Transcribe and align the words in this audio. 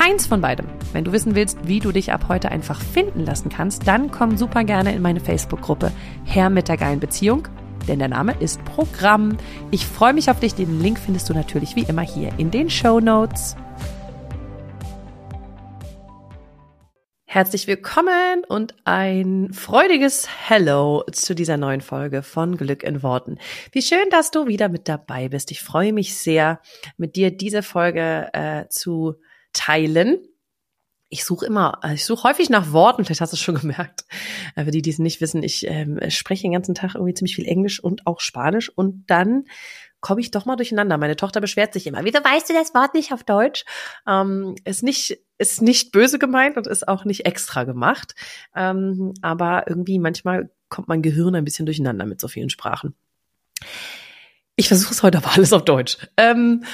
keins 0.00 0.26
von 0.26 0.40
beidem. 0.40 0.66
Wenn 0.94 1.04
du 1.04 1.12
wissen 1.12 1.34
willst, 1.34 1.58
wie 1.68 1.78
du 1.78 1.92
dich 1.92 2.10
ab 2.10 2.24
heute 2.28 2.50
einfach 2.50 2.80
finden 2.80 3.20
lassen 3.20 3.50
kannst, 3.50 3.86
dann 3.86 4.10
komm 4.10 4.38
super 4.38 4.64
gerne 4.64 4.94
in 4.94 5.02
meine 5.02 5.20
Facebook-Gruppe 5.20 5.92
Herr 6.24 6.48
mit 6.48 6.68
der 6.68 6.78
geilen 6.78 7.00
Beziehung, 7.00 7.48
denn 7.86 7.98
der 7.98 8.08
Name 8.08 8.34
ist 8.40 8.64
Programm. 8.64 9.36
Ich 9.70 9.86
freue 9.86 10.14
mich 10.14 10.30
auf 10.30 10.40
dich. 10.40 10.54
Den 10.54 10.80
Link 10.80 10.98
findest 10.98 11.28
du 11.28 11.34
natürlich 11.34 11.76
wie 11.76 11.82
immer 11.82 12.00
hier 12.00 12.32
in 12.38 12.50
den 12.50 12.70
Show 12.70 12.98
Notes. 12.98 13.56
Herzlich 17.26 17.66
willkommen 17.66 18.44
und 18.48 18.74
ein 18.84 19.52
freudiges 19.52 20.26
Hello 20.48 21.04
zu 21.12 21.34
dieser 21.34 21.58
neuen 21.58 21.82
Folge 21.82 22.22
von 22.22 22.56
Glück 22.56 22.84
in 22.84 23.02
Worten. 23.02 23.36
Wie 23.72 23.82
schön, 23.82 24.08
dass 24.10 24.30
du 24.30 24.46
wieder 24.46 24.70
mit 24.70 24.88
dabei 24.88 25.28
bist. 25.28 25.50
Ich 25.50 25.62
freue 25.62 25.92
mich 25.92 26.16
sehr, 26.16 26.58
mit 26.96 27.16
dir 27.16 27.30
diese 27.30 27.62
Folge 27.62 28.30
äh, 28.32 28.66
zu 28.70 29.16
teilen. 29.52 30.18
Ich 31.08 31.24
suche 31.24 31.46
immer, 31.46 31.80
äh, 31.82 31.94
ich 31.94 32.04
suche 32.04 32.28
häufig 32.28 32.50
nach 32.50 32.72
Worten, 32.72 33.04
vielleicht 33.04 33.20
hast 33.20 33.32
du 33.32 33.36
es 33.36 33.40
schon 33.40 33.54
gemerkt. 33.60 34.04
Äh, 34.54 34.64
für 34.64 34.70
die, 34.70 34.82
die 34.82 34.90
es 34.90 34.98
nicht 34.98 35.20
wissen, 35.20 35.42
ich 35.42 35.66
ähm, 35.66 36.00
spreche 36.08 36.42
den 36.42 36.52
ganzen 36.52 36.74
Tag 36.74 36.94
irgendwie 36.94 37.14
ziemlich 37.14 37.36
viel 37.36 37.46
Englisch 37.46 37.82
und 37.82 38.06
auch 38.06 38.20
Spanisch 38.20 38.68
und 38.68 39.04
dann 39.08 39.44
komme 40.00 40.20
ich 40.20 40.30
doch 40.30 40.46
mal 40.46 40.56
durcheinander. 40.56 40.96
Meine 40.98 41.16
Tochter 41.16 41.40
beschwert 41.40 41.72
sich 41.72 41.86
immer, 41.86 42.04
wieso 42.04 42.18
weißt 42.18 42.48
du 42.48 42.54
das 42.54 42.74
Wort 42.74 42.94
nicht 42.94 43.12
auf 43.12 43.22
Deutsch? 43.22 43.64
Ähm, 44.06 44.54
ist 44.64 44.82
nicht, 44.82 45.18
ist 45.38 45.62
nicht 45.62 45.92
böse 45.92 46.18
gemeint 46.18 46.56
und 46.56 46.66
ist 46.66 46.88
auch 46.88 47.04
nicht 47.04 47.26
extra 47.26 47.64
gemacht. 47.64 48.14
Ähm, 48.54 49.12
aber 49.20 49.64
irgendwie 49.68 49.98
manchmal 49.98 50.50
kommt 50.68 50.88
mein 50.88 51.02
Gehirn 51.02 51.34
ein 51.34 51.44
bisschen 51.44 51.66
durcheinander 51.66 52.06
mit 52.06 52.20
so 52.20 52.28
vielen 52.28 52.50
Sprachen. 52.50 52.94
Ich 54.56 54.68
versuche 54.68 54.92
es 54.92 55.02
heute 55.02 55.18
aber 55.18 55.32
alles 55.32 55.52
auf 55.52 55.64
Deutsch. 55.64 55.98
Ähm, 56.16 56.64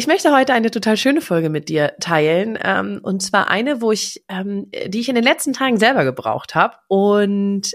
ich 0.00 0.06
möchte 0.06 0.34
heute 0.34 0.54
eine 0.54 0.70
total 0.70 0.96
schöne 0.96 1.20
Folge 1.20 1.50
mit 1.50 1.68
dir 1.68 1.92
teilen. 2.00 2.58
Ähm, 2.64 3.00
und 3.02 3.20
zwar 3.20 3.50
eine, 3.50 3.82
wo 3.82 3.92
ich, 3.92 4.24
ähm, 4.30 4.70
die 4.86 4.98
ich 4.98 5.10
in 5.10 5.14
den 5.14 5.24
letzten 5.24 5.52
Tagen 5.52 5.76
selber 5.76 6.04
gebraucht 6.04 6.54
habe. 6.54 6.78
Und 6.88 7.72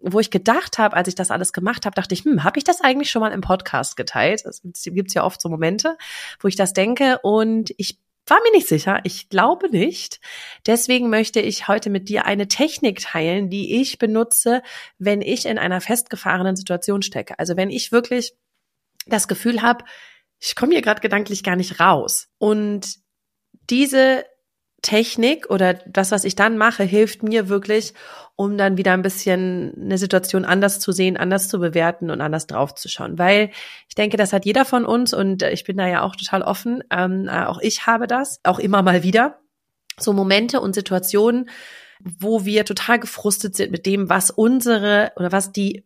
wo 0.00 0.18
ich 0.18 0.32
gedacht 0.32 0.78
habe, 0.78 0.96
als 0.96 1.06
ich 1.06 1.14
das 1.14 1.30
alles 1.30 1.52
gemacht 1.52 1.86
habe, 1.86 1.94
dachte 1.94 2.14
ich, 2.14 2.24
hm, 2.24 2.42
habe 2.42 2.58
ich 2.58 2.64
das 2.64 2.80
eigentlich 2.80 3.12
schon 3.12 3.20
mal 3.20 3.30
im 3.30 3.42
Podcast 3.42 3.96
geteilt? 3.96 4.44
Es 4.44 4.60
gibt 4.86 5.14
ja 5.14 5.22
oft 5.22 5.40
so 5.40 5.48
Momente, 5.48 5.96
wo 6.40 6.48
ich 6.48 6.56
das 6.56 6.72
denke 6.72 7.20
und 7.22 7.72
ich 7.76 8.00
war 8.26 8.38
mir 8.42 8.50
nicht 8.50 8.66
sicher. 8.66 8.98
Ich 9.04 9.28
glaube 9.28 9.70
nicht. 9.70 10.18
Deswegen 10.66 11.08
möchte 11.10 11.38
ich 11.38 11.68
heute 11.68 11.90
mit 11.90 12.08
dir 12.08 12.26
eine 12.26 12.48
Technik 12.48 13.02
teilen, 13.02 13.50
die 13.50 13.80
ich 13.80 13.98
benutze, 13.98 14.62
wenn 14.98 15.22
ich 15.22 15.46
in 15.46 15.58
einer 15.58 15.80
festgefahrenen 15.80 16.56
Situation 16.56 17.02
stecke. 17.02 17.38
Also 17.38 17.56
wenn 17.56 17.70
ich 17.70 17.92
wirklich 17.92 18.34
das 19.06 19.28
Gefühl 19.28 19.62
habe, 19.62 19.84
ich 20.40 20.54
komme 20.54 20.72
hier 20.72 20.82
gerade 20.82 21.00
gedanklich 21.00 21.42
gar 21.42 21.56
nicht 21.56 21.80
raus. 21.80 22.28
Und 22.38 22.96
diese 23.70 24.24
Technik 24.82 25.50
oder 25.50 25.74
das, 25.74 26.12
was 26.12 26.24
ich 26.24 26.36
dann 26.36 26.56
mache, 26.56 26.84
hilft 26.84 27.24
mir 27.24 27.48
wirklich, 27.48 27.94
um 28.36 28.56
dann 28.56 28.76
wieder 28.76 28.92
ein 28.92 29.02
bisschen 29.02 29.72
eine 29.76 29.98
Situation 29.98 30.44
anders 30.44 30.78
zu 30.78 30.92
sehen, 30.92 31.16
anders 31.16 31.48
zu 31.48 31.58
bewerten 31.58 32.10
und 32.10 32.20
anders 32.20 32.46
draufzuschauen. 32.46 33.18
Weil 33.18 33.50
ich 33.88 33.96
denke, 33.96 34.16
das 34.16 34.32
hat 34.32 34.44
jeder 34.44 34.64
von 34.64 34.84
uns 34.84 35.12
und 35.12 35.42
ich 35.42 35.64
bin 35.64 35.76
da 35.76 35.88
ja 35.88 36.02
auch 36.02 36.14
total 36.14 36.42
offen. 36.42 36.84
Ähm, 36.90 37.26
äh, 37.28 37.44
auch 37.44 37.58
ich 37.60 37.86
habe 37.86 38.06
das, 38.06 38.40
auch 38.44 38.60
immer 38.60 38.82
mal 38.82 39.02
wieder. 39.02 39.40
So 39.98 40.12
Momente 40.12 40.60
und 40.60 40.76
Situationen, 40.76 41.50
wo 42.00 42.44
wir 42.44 42.64
total 42.64 43.00
gefrustet 43.00 43.56
sind 43.56 43.72
mit 43.72 43.84
dem, 43.84 44.08
was 44.08 44.30
unsere 44.30 45.10
oder 45.16 45.32
was 45.32 45.50
die 45.50 45.84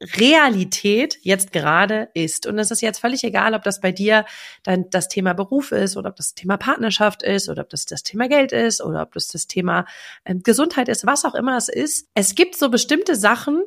Realität 0.00 1.18
jetzt 1.22 1.52
gerade 1.52 2.08
ist. 2.14 2.46
Und 2.46 2.58
es 2.58 2.70
ist 2.70 2.80
jetzt 2.80 3.00
völlig 3.00 3.22
egal, 3.22 3.54
ob 3.54 3.62
das 3.62 3.80
bei 3.80 3.92
dir 3.92 4.24
dann 4.62 4.88
das 4.90 5.08
Thema 5.08 5.34
Beruf 5.34 5.72
ist 5.72 5.96
oder 5.96 6.10
ob 6.10 6.16
das 6.16 6.34
Thema 6.34 6.56
Partnerschaft 6.56 7.22
ist 7.22 7.48
oder 7.48 7.62
ob 7.62 7.68
das 7.70 7.84
das 7.84 8.02
Thema 8.02 8.28
Geld 8.28 8.52
ist 8.52 8.80
oder 8.80 9.02
ob 9.02 9.12
das 9.12 9.28
das 9.28 9.46
Thema 9.46 9.84
äh, 10.24 10.34
Gesundheit 10.34 10.88
ist, 10.88 11.06
was 11.06 11.24
auch 11.24 11.34
immer 11.34 11.56
es 11.56 11.68
ist. 11.68 12.08
Es 12.14 12.34
gibt 12.34 12.56
so 12.56 12.70
bestimmte 12.70 13.14
Sachen, 13.14 13.62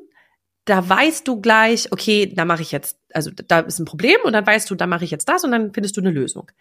da 0.66 0.88
weißt 0.88 1.28
du 1.28 1.40
gleich, 1.42 1.92
okay, 1.92 2.34
da 2.34 2.46
mache 2.46 2.62
ich 2.62 2.72
jetzt, 2.72 2.98
also 3.14 3.30
da 3.32 3.60
ist 3.60 3.80
ein 3.80 3.86
Problem 3.86 4.18
und 4.24 4.34
dann 4.34 4.48
weißt 4.48 4.70
du, 4.70 4.76
da 4.76 4.88
mache 4.88 5.04
ich 5.04 5.12
jetzt 5.12 5.28
das 5.28 5.44
und 5.44 5.52
dann 5.52 5.74
findest 5.74 5.98
du 5.98 6.02
eine 6.02 6.12
Lösung. 6.12 6.52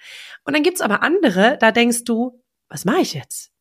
Und 0.45 0.55
dann 0.55 0.63
gibt's 0.63 0.81
aber 0.81 1.03
andere, 1.03 1.57
da 1.61 1.73
denkst 1.73 2.05
du, 2.05 2.43
was 2.69 2.85
mache 2.85 3.01
ich 3.01 3.15
jetzt? 3.15 3.53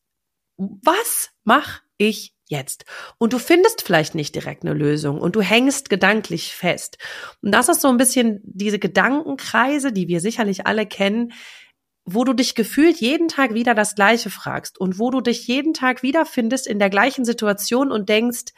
Was 0.58 1.30
mache 1.44 1.82
ich 1.98 2.34
jetzt. 2.52 2.86
Und 3.18 3.34
du 3.34 3.40
findest 3.40 3.82
vielleicht 3.82 4.14
nicht 4.14 4.36
direkt 4.36 4.64
eine 4.64 4.74
Lösung 4.74 5.20
und 5.20 5.36
du 5.36 5.42
hängst 5.42 5.90
gedanklich 5.90 6.54
fest. 6.54 6.98
Und 7.42 7.52
das 7.52 7.70
ist 7.70 7.82
so 7.82 7.88
ein 7.88 7.98
bisschen 7.98 8.42
diese 8.44 8.78
Gedankenkreise, 8.78 9.92
die 9.92 10.08
wir 10.08 10.22
sicherlich 10.22 10.68
alle 10.68 10.86
kennen, 10.86 11.34
wo 12.06 12.24
du 12.24 12.34
dich 12.34 12.54
gefühlt 12.54 12.98
jeden 12.98 13.28
Tag 13.28 13.54
wieder 13.54 13.74
das 13.74 13.96
Gleiche 13.96 14.30
fragst 14.30 14.80
und 14.80 15.00
wo 15.00 15.10
du 15.10 15.22
dich 15.22 15.48
jeden 15.48 15.74
Tag 15.74 16.04
wiederfindest 16.04 16.68
in 16.68 16.78
der 16.78 16.90
gleichen 16.90 17.26
Situation 17.26 17.92
und 17.92 18.10
denkst, 18.10 18.54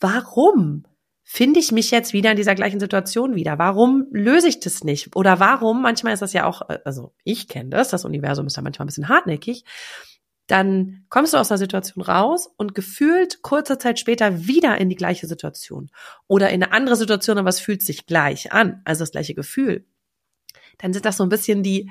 warum? 0.00 0.84
finde 1.30 1.60
ich 1.60 1.72
mich 1.72 1.90
jetzt 1.90 2.14
wieder 2.14 2.30
in 2.30 2.38
dieser 2.38 2.54
gleichen 2.54 2.80
Situation 2.80 3.34
wieder? 3.34 3.58
Warum 3.58 4.06
löse 4.12 4.48
ich 4.48 4.60
das 4.60 4.82
nicht? 4.82 5.14
Oder 5.14 5.38
warum, 5.38 5.82
manchmal 5.82 6.14
ist 6.14 6.22
das 6.22 6.32
ja 6.32 6.46
auch, 6.46 6.62
also 6.86 7.12
ich 7.22 7.48
kenne 7.48 7.68
das, 7.68 7.90
das 7.90 8.06
Universum 8.06 8.46
ist 8.46 8.56
ja 8.56 8.62
manchmal 8.62 8.86
ein 8.86 8.88
bisschen 8.88 9.10
hartnäckig, 9.10 9.62
dann 10.48 11.04
kommst 11.10 11.34
du 11.34 11.36
aus 11.36 11.48
der 11.48 11.58
Situation 11.58 12.02
raus 12.02 12.50
und 12.56 12.74
gefühlt 12.74 13.42
kurze 13.42 13.78
Zeit 13.78 13.98
später 13.98 14.46
wieder 14.46 14.78
in 14.78 14.88
die 14.88 14.96
gleiche 14.96 15.26
Situation 15.26 15.90
oder 16.26 16.48
in 16.48 16.62
eine 16.62 16.72
andere 16.72 16.96
Situation, 16.96 17.38
aber 17.38 17.50
es 17.50 17.60
fühlt 17.60 17.82
sich 17.82 18.06
gleich 18.06 18.50
an, 18.50 18.80
also 18.84 19.02
das 19.02 19.12
gleiche 19.12 19.34
Gefühl. 19.34 19.86
Dann 20.78 20.92
sind 20.92 21.04
das 21.04 21.18
so 21.18 21.22
ein 21.22 21.28
bisschen 21.28 21.62
die, 21.62 21.90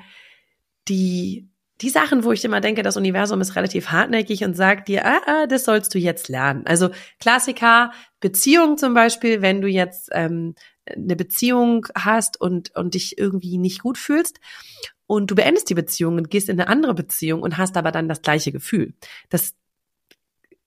die, 0.88 1.48
die 1.80 1.88
Sachen, 1.88 2.24
wo 2.24 2.32
ich 2.32 2.44
immer 2.44 2.60
denke, 2.60 2.82
das 2.82 2.96
Universum 2.96 3.40
ist 3.40 3.54
relativ 3.54 3.90
hartnäckig 3.90 4.42
und 4.42 4.54
sagt 4.54 4.88
dir, 4.88 5.06
ah, 5.06 5.20
ah, 5.26 5.46
das 5.46 5.64
sollst 5.64 5.94
du 5.94 5.98
jetzt 5.98 6.28
lernen. 6.28 6.66
Also 6.66 6.90
Klassiker, 7.20 7.92
Beziehung 8.18 8.76
zum 8.76 8.92
Beispiel, 8.92 9.40
wenn 9.40 9.60
du 9.60 9.68
jetzt 9.68 10.08
ähm, 10.12 10.56
eine 10.84 11.14
Beziehung 11.14 11.86
hast 11.94 12.40
und, 12.40 12.74
und 12.74 12.94
dich 12.94 13.18
irgendwie 13.18 13.58
nicht 13.58 13.82
gut 13.82 13.98
fühlst 13.98 14.40
und 15.08 15.30
du 15.30 15.34
beendest 15.34 15.68
die 15.70 15.74
Beziehung 15.74 16.16
und 16.18 16.30
gehst 16.30 16.48
in 16.48 16.60
eine 16.60 16.68
andere 16.68 16.94
Beziehung 16.94 17.42
und 17.42 17.56
hast 17.56 17.76
aber 17.76 17.90
dann 17.90 18.08
das 18.08 18.22
gleiche 18.22 18.52
Gefühl. 18.52 18.92
Das 19.30 19.54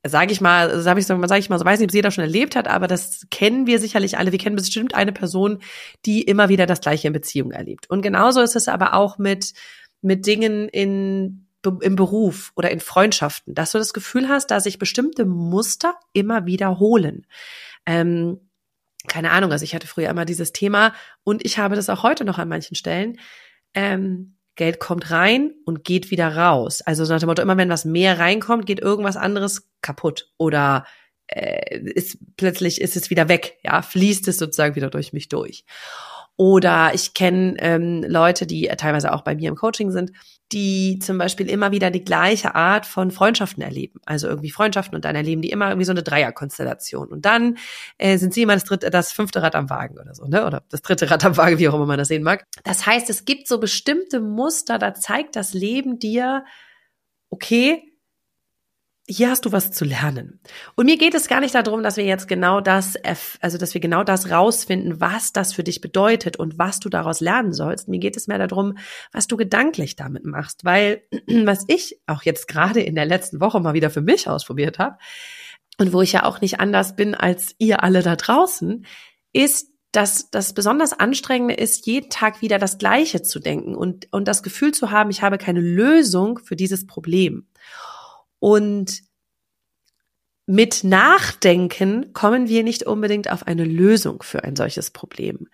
sage 0.06 0.34
ich 0.34 0.41
mal, 0.41 0.81
sage 0.81 1.00
ich, 1.00 1.06
sag 1.06 1.38
ich 1.38 1.50
mal, 1.50 1.59
so 1.59 1.63
weiß 1.63 1.79
nicht, 1.79 1.91
ob 1.91 1.94
jeder 1.94 2.09
schon 2.09 2.24
erlebt 2.24 2.56
hat, 2.56 2.68
aber 2.68 2.88
das 2.88 3.28
kennen 3.29 3.68
wir 3.68 3.79
sicherlich 3.79 4.18
alle. 4.18 4.31
Wir 4.31 4.40
kennen 4.40 4.56
bestimmt 4.56 4.96
eine 4.96 5.12
Person, 5.12 5.59
die 6.07 6.24
immer 6.24 6.50
wieder 6.50 6.66
das 6.66 6.81
gleiche 6.81 7.07
in 7.07 7.13
Beziehung 7.13 7.52
erlebt. 7.52 7.88
Und 7.88 8.02
genauso 8.02 8.41
ist 8.41 8.56
es 8.56 8.68
aber 8.68 8.96
auch 8.96 9.19
mit 9.19 9.53
mit 10.02 10.26
Dingen 10.26 10.67
in 10.70 11.46
im 11.64 11.96
Beruf 11.96 12.52
oder 12.55 12.72
in 12.72 12.79
Freundschaften, 12.79 13.53
dass 13.53 13.72
du 13.72 13.78
das 13.78 13.94
Gefühl 13.94 14.28
hast, 14.28 14.49
dass 14.49 14.64
sich 14.64 14.79
bestimmte 14.79 15.26
Muster 15.26 15.94
immer 16.14 16.47
wiederholen. 16.47 17.28
Ähm, 17.85 18.40
keine 19.08 19.29
Ahnung, 19.29 19.52
also 19.52 19.64
ich 19.64 19.76
hatte 19.76 19.85
früher 19.85 20.09
immer 20.09 20.26
dieses 20.26 20.52
Thema 20.53 20.96
und 21.23 21.46
ich 21.46 21.59
habe 21.59 21.76
das 21.76 21.90
auch 21.91 22.02
heute 22.02 22.26
noch 22.26 22.40
an 22.40 22.49
manchen 22.49 22.73
Stellen 22.73 23.20
ähm, 23.73 24.38
Geld 24.56 24.79
kommt 24.79 25.12
rein 25.12 25.53
und 25.66 25.84
geht 25.84 26.12
wieder 26.12 26.35
raus. 26.35 26.82
Also 26.82 27.06
so 27.06 27.14
nach 27.14 27.20
dem 27.20 27.28
Motto, 27.28 27.41
immer 27.41 27.58
wenn 27.58 27.70
was 27.70 27.85
mehr 27.85 28.20
reinkommt, 28.20 28.66
geht 28.66 28.79
irgendwas 28.79 29.18
anderes 29.18 29.70
kaputt 29.82 30.29
oder 30.38 30.85
äh, 31.28 31.79
ist 31.79 32.18
plötzlich 32.35 32.82
ist 32.82 32.96
es 32.96 33.09
wieder 33.09 33.29
weg, 33.29 33.58
ja, 33.64 33.82
fließt 33.82 34.28
es 34.28 34.38
sozusagen 34.38 34.76
wieder 34.76 34.90
durch 34.90 35.14
mich 35.14 35.29
durch. 35.29 35.66
Oder 36.41 36.96
ich 36.96 37.14
kenne 37.14 37.53
ähm, 37.59 38.02
Leute, 38.02 38.47
die 38.47 38.64
teilweise 38.76 39.14
auch 39.14 39.22
bei 39.22 39.35
mir 39.35 39.47
im 39.47 39.55
Coaching 39.55 39.91
sind, 39.91 40.11
die 40.52 40.97
zum 40.97 41.20
Beispiel 41.20 41.47
immer 41.47 41.72
wieder 41.72 41.91
die 41.91 42.03
gleiche 42.03 42.55
Art 42.55 42.88
von 42.88 43.11
Freundschaften 43.11 43.61
erleben. 43.61 43.99
Also 44.08 44.28
irgendwie 44.28 44.49
Freundschaften 44.49 44.96
und 44.96 45.05
dann 45.05 45.16
erleben 45.16 45.43
die 45.43 45.52
immer 45.52 45.67
irgendwie 45.67 45.85
so 45.85 45.91
eine 45.91 46.02
Dreierkonstellation. 46.02 47.09
Und 47.09 47.26
dann 47.26 47.59
äh, 47.99 48.17
sind 48.17 48.34
sie 48.34 48.41
immer 48.41 48.55
das 48.55 48.64
dritte, 48.64 48.90
das 48.90 49.11
fünfte 49.11 49.43
Rad 49.43 49.53
am 49.53 49.70
Wagen 49.70 49.99
oder 49.99 50.16
so, 50.16 50.26
ne? 50.26 50.43
Oder 50.47 50.64
das 50.72 50.82
dritte 50.82 51.11
Rad 51.11 51.23
am 51.23 51.38
Wagen, 51.38 51.59
wie 51.59 51.70
auch 51.70 51.76
immer 51.76 51.85
man 51.85 51.99
das 51.99 52.08
sehen 52.08 52.23
mag. 52.23 52.47
Das 52.64 52.87
heißt, 52.87 53.11
es 53.11 53.26
gibt 53.26 53.47
so 53.47 53.59
bestimmte 53.59 54.20
Muster, 54.20 54.79
da 54.79 54.96
zeigt 54.96 55.35
das 55.35 55.53
Leben 55.53 55.99
dir, 55.99 56.44
okay, 57.29 57.84
hier 59.07 59.29
hast 59.29 59.45
du 59.45 59.51
was 59.51 59.71
zu 59.71 59.83
lernen. 59.83 60.39
Und 60.75 60.85
mir 60.85 60.97
geht 60.97 61.15
es 61.15 61.27
gar 61.27 61.41
nicht 61.41 61.55
darum, 61.55 61.83
dass 61.83 61.97
wir 61.97 62.05
jetzt 62.05 62.27
genau 62.27 62.61
das, 62.61 62.95
also 63.41 63.57
dass 63.57 63.73
wir 63.73 63.81
genau 63.81 64.03
das 64.03 64.29
rausfinden, 64.29 65.01
was 65.01 65.33
das 65.33 65.53
für 65.53 65.63
dich 65.63 65.81
bedeutet 65.81 66.37
und 66.37 66.57
was 66.57 66.79
du 66.79 66.87
daraus 66.87 67.19
lernen 67.19 67.51
sollst. 67.51 67.87
Mir 67.87 67.99
geht 67.99 68.15
es 68.15 68.27
mehr 68.27 68.37
darum, 68.37 68.77
was 69.11 69.27
du 69.27 69.37
gedanklich 69.37 69.95
damit 69.95 70.23
machst, 70.23 70.63
weil 70.63 71.03
was 71.27 71.65
ich 71.67 71.99
auch 72.07 72.23
jetzt 72.23 72.47
gerade 72.47 72.81
in 72.81 72.95
der 72.95 73.05
letzten 73.05 73.41
Woche 73.41 73.59
mal 73.59 73.73
wieder 73.73 73.89
für 73.89 74.01
mich 74.01 74.27
ausprobiert 74.27 74.79
habe 74.79 74.97
und 75.77 75.93
wo 75.93 76.01
ich 76.01 76.11
ja 76.11 76.23
auch 76.23 76.39
nicht 76.41 76.59
anders 76.59 76.95
bin 76.95 77.15
als 77.15 77.55
ihr 77.57 77.83
alle 77.83 78.03
da 78.03 78.15
draußen, 78.15 78.85
ist 79.33 79.71
dass 79.91 80.29
das 80.31 80.53
besonders 80.53 80.93
anstrengende 80.93 81.55
ist, 81.55 81.85
jeden 81.85 82.09
Tag 82.09 82.41
wieder 82.41 82.59
das 82.59 82.77
Gleiche 82.77 83.23
zu 83.23 83.39
denken 83.39 83.75
und, 83.75 84.07
und 84.11 84.25
das 84.27 84.41
Gefühl 84.41 84.73
zu 84.73 84.91
haben, 84.91 85.09
ich 85.09 85.21
habe 85.21 85.37
keine 85.37 85.59
Lösung 85.59 86.39
für 86.39 86.55
dieses 86.55 86.87
Problem. 86.87 87.47
Und 88.41 89.03
mit 90.47 90.84
Nachdenken 90.84 92.11
kommen 92.11 92.49
wir 92.49 92.64
nicht 92.64 92.84
unbedingt 92.84 93.29
auf 93.29 93.46
eine 93.46 93.64
Lösung 93.64 94.23
für 94.23 94.43
ein 94.43 94.55
solches 94.55 94.90
Problem. 94.90 95.47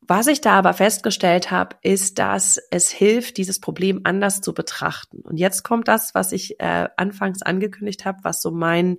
Was 0.00 0.26
ich 0.26 0.40
da 0.40 0.54
aber 0.54 0.72
festgestellt 0.72 1.50
habe, 1.50 1.76
ist, 1.82 2.18
dass 2.18 2.58
es 2.70 2.90
hilft, 2.90 3.36
dieses 3.36 3.60
Problem 3.60 4.00
anders 4.04 4.40
zu 4.40 4.54
betrachten. 4.54 5.20
Und 5.20 5.36
jetzt 5.36 5.64
kommt 5.64 5.86
das, 5.86 6.14
was 6.14 6.32
ich 6.32 6.58
äh, 6.60 6.88
anfangs 6.96 7.42
angekündigt 7.42 8.06
habe, 8.06 8.20
was 8.22 8.40
so 8.40 8.50
mein 8.50 8.98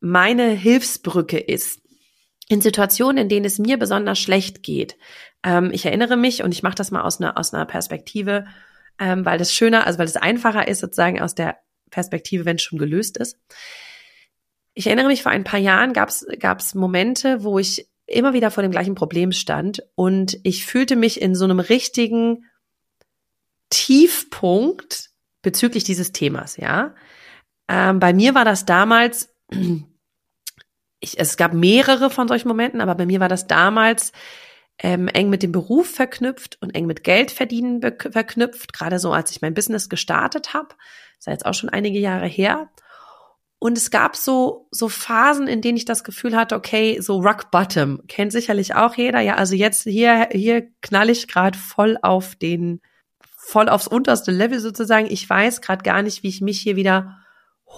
meine 0.00 0.50
Hilfsbrücke 0.50 1.38
ist. 1.38 1.80
In 2.48 2.60
Situationen, 2.60 3.22
in 3.22 3.28
denen 3.30 3.46
es 3.46 3.58
mir 3.58 3.78
besonders 3.78 4.18
schlecht 4.18 4.62
geht. 4.62 4.98
Ähm, 5.42 5.70
ich 5.72 5.86
erinnere 5.86 6.18
mich 6.18 6.42
und 6.42 6.52
ich 6.52 6.62
mache 6.62 6.74
das 6.74 6.90
mal 6.90 7.02
aus 7.02 7.18
einer 7.18 7.38
aus 7.38 7.54
einer 7.54 7.64
Perspektive 7.64 8.44
ähm, 8.98 9.24
weil 9.24 9.38
das 9.38 9.52
schöner, 9.52 9.86
also 9.86 9.98
weil 9.98 10.06
es 10.06 10.16
einfacher 10.16 10.68
ist, 10.68 10.80
sozusagen 10.80 11.20
aus 11.20 11.34
der 11.34 11.58
Perspektive, 11.90 12.44
wenn 12.44 12.56
es 12.56 12.62
schon 12.62 12.78
gelöst 12.78 13.16
ist. 13.16 13.38
Ich 14.74 14.86
erinnere 14.86 15.06
mich, 15.06 15.22
vor 15.22 15.32
ein 15.32 15.44
paar 15.44 15.60
Jahren 15.60 15.92
gab 15.92 16.08
es 16.10 16.74
Momente, 16.74 17.44
wo 17.44 17.58
ich 17.58 17.88
immer 18.06 18.34
wieder 18.34 18.50
vor 18.50 18.62
dem 18.62 18.72
gleichen 18.72 18.94
Problem 18.94 19.32
stand 19.32 19.82
und 19.94 20.38
ich 20.42 20.66
fühlte 20.66 20.96
mich 20.96 21.20
in 21.20 21.34
so 21.34 21.44
einem 21.44 21.60
richtigen 21.60 22.44
Tiefpunkt 23.70 25.10
bezüglich 25.42 25.84
dieses 25.84 26.12
Themas, 26.12 26.56
ja. 26.56 26.94
Ähm, 27.68 27.98
bei 27.98 28.12
mir 28.12 28.34
war 28.34 28.44
das 28.44 28.66
damals, 28.66 29.34
ich, 31.00 31.18
es 31.18 31.36
gab 31.36 31.54
mehrere 31.54 32.10
von 32.10 32.28
solchen 32.28 32.48
Momenten, 32.48 32.80
aber 32.80 32.94
bei 32.94 33.06
mir 33.06 33.20
war 33.20 33.28
das 33.28 33.46
damals 33.46 34.12
ähm, 34.78 35.08
eng 35.08 35.30
mit 35.30 35.42
dem 35.42 35.52
Beruf 35.52 35.88
verknüpft 35.88 36.58
und 36.60 36.74
eng 36.74 36.86
mit 36.86 37.04
Geldverdienen 37.04 37.80
verknüpft, 37.80 38.72
gerade 38.72 38.98
so 38.98 39.12
als 39.12 39.30
ich 39.30 39.40
mein 39.40 39.54
Business 39.54 39.88
gestartet 39.88 40.54
habe. 40.54 40.68
Ist 41.18 41.26
jetzt 41.26 41.46
auch 41.46 41.54
schon 41.54 41.70
einige 41.70 41.98
Jahre 41.98 42.26
her. 42.26 42.68
Und 43.58 43.78
es 43.78 43.90
gab 43.90 44.14
so, 44.14 44.68
so 44.70 44.90
Phasen, 44.90 45.46
in 45.46 45.62
denen 45.62 45.78
ich 45.78 45.86
das 45.86 46.04
Gefühl 46.04 46.36
hatte, 46.36 46.54
okay, 46.54 47.00
so 47.00 47.20
Rock 47.20 47.50
Bottom, 47.50 48.02
kennt 48.08 48.32
sicherlich 48.32 48.74
auch 48.74 48.94
jeder. 48.96 49.20
Ja, 49.20 49.36
also 49.36 49.54
jetzt 49.54 49.84
hier, 49.84 50.28
hier 50.32 50.68
knall 50.82 51.08
ich 51.08 51.28
gerade 51.28 51.58
voll 51.58 51.96
auf 52.02 52.34
den, 52.34 52.82
voll 53.38 53.70
aufs 53.70 53.86
unterste 53.86 54.32
Level 54.32 54.60
sozusagen. 54.60 55.06
Ich 55.10 55.28
weiß 55.30 55.62
gerade 55.62 55.82
gar 55.82 56.02
nicht, 56.02 56.22
wie 56.22 56.28
ich 56.28 56.42
mich 56.42 56.60
hier 56.60 56.76
wieder 56.76 57.23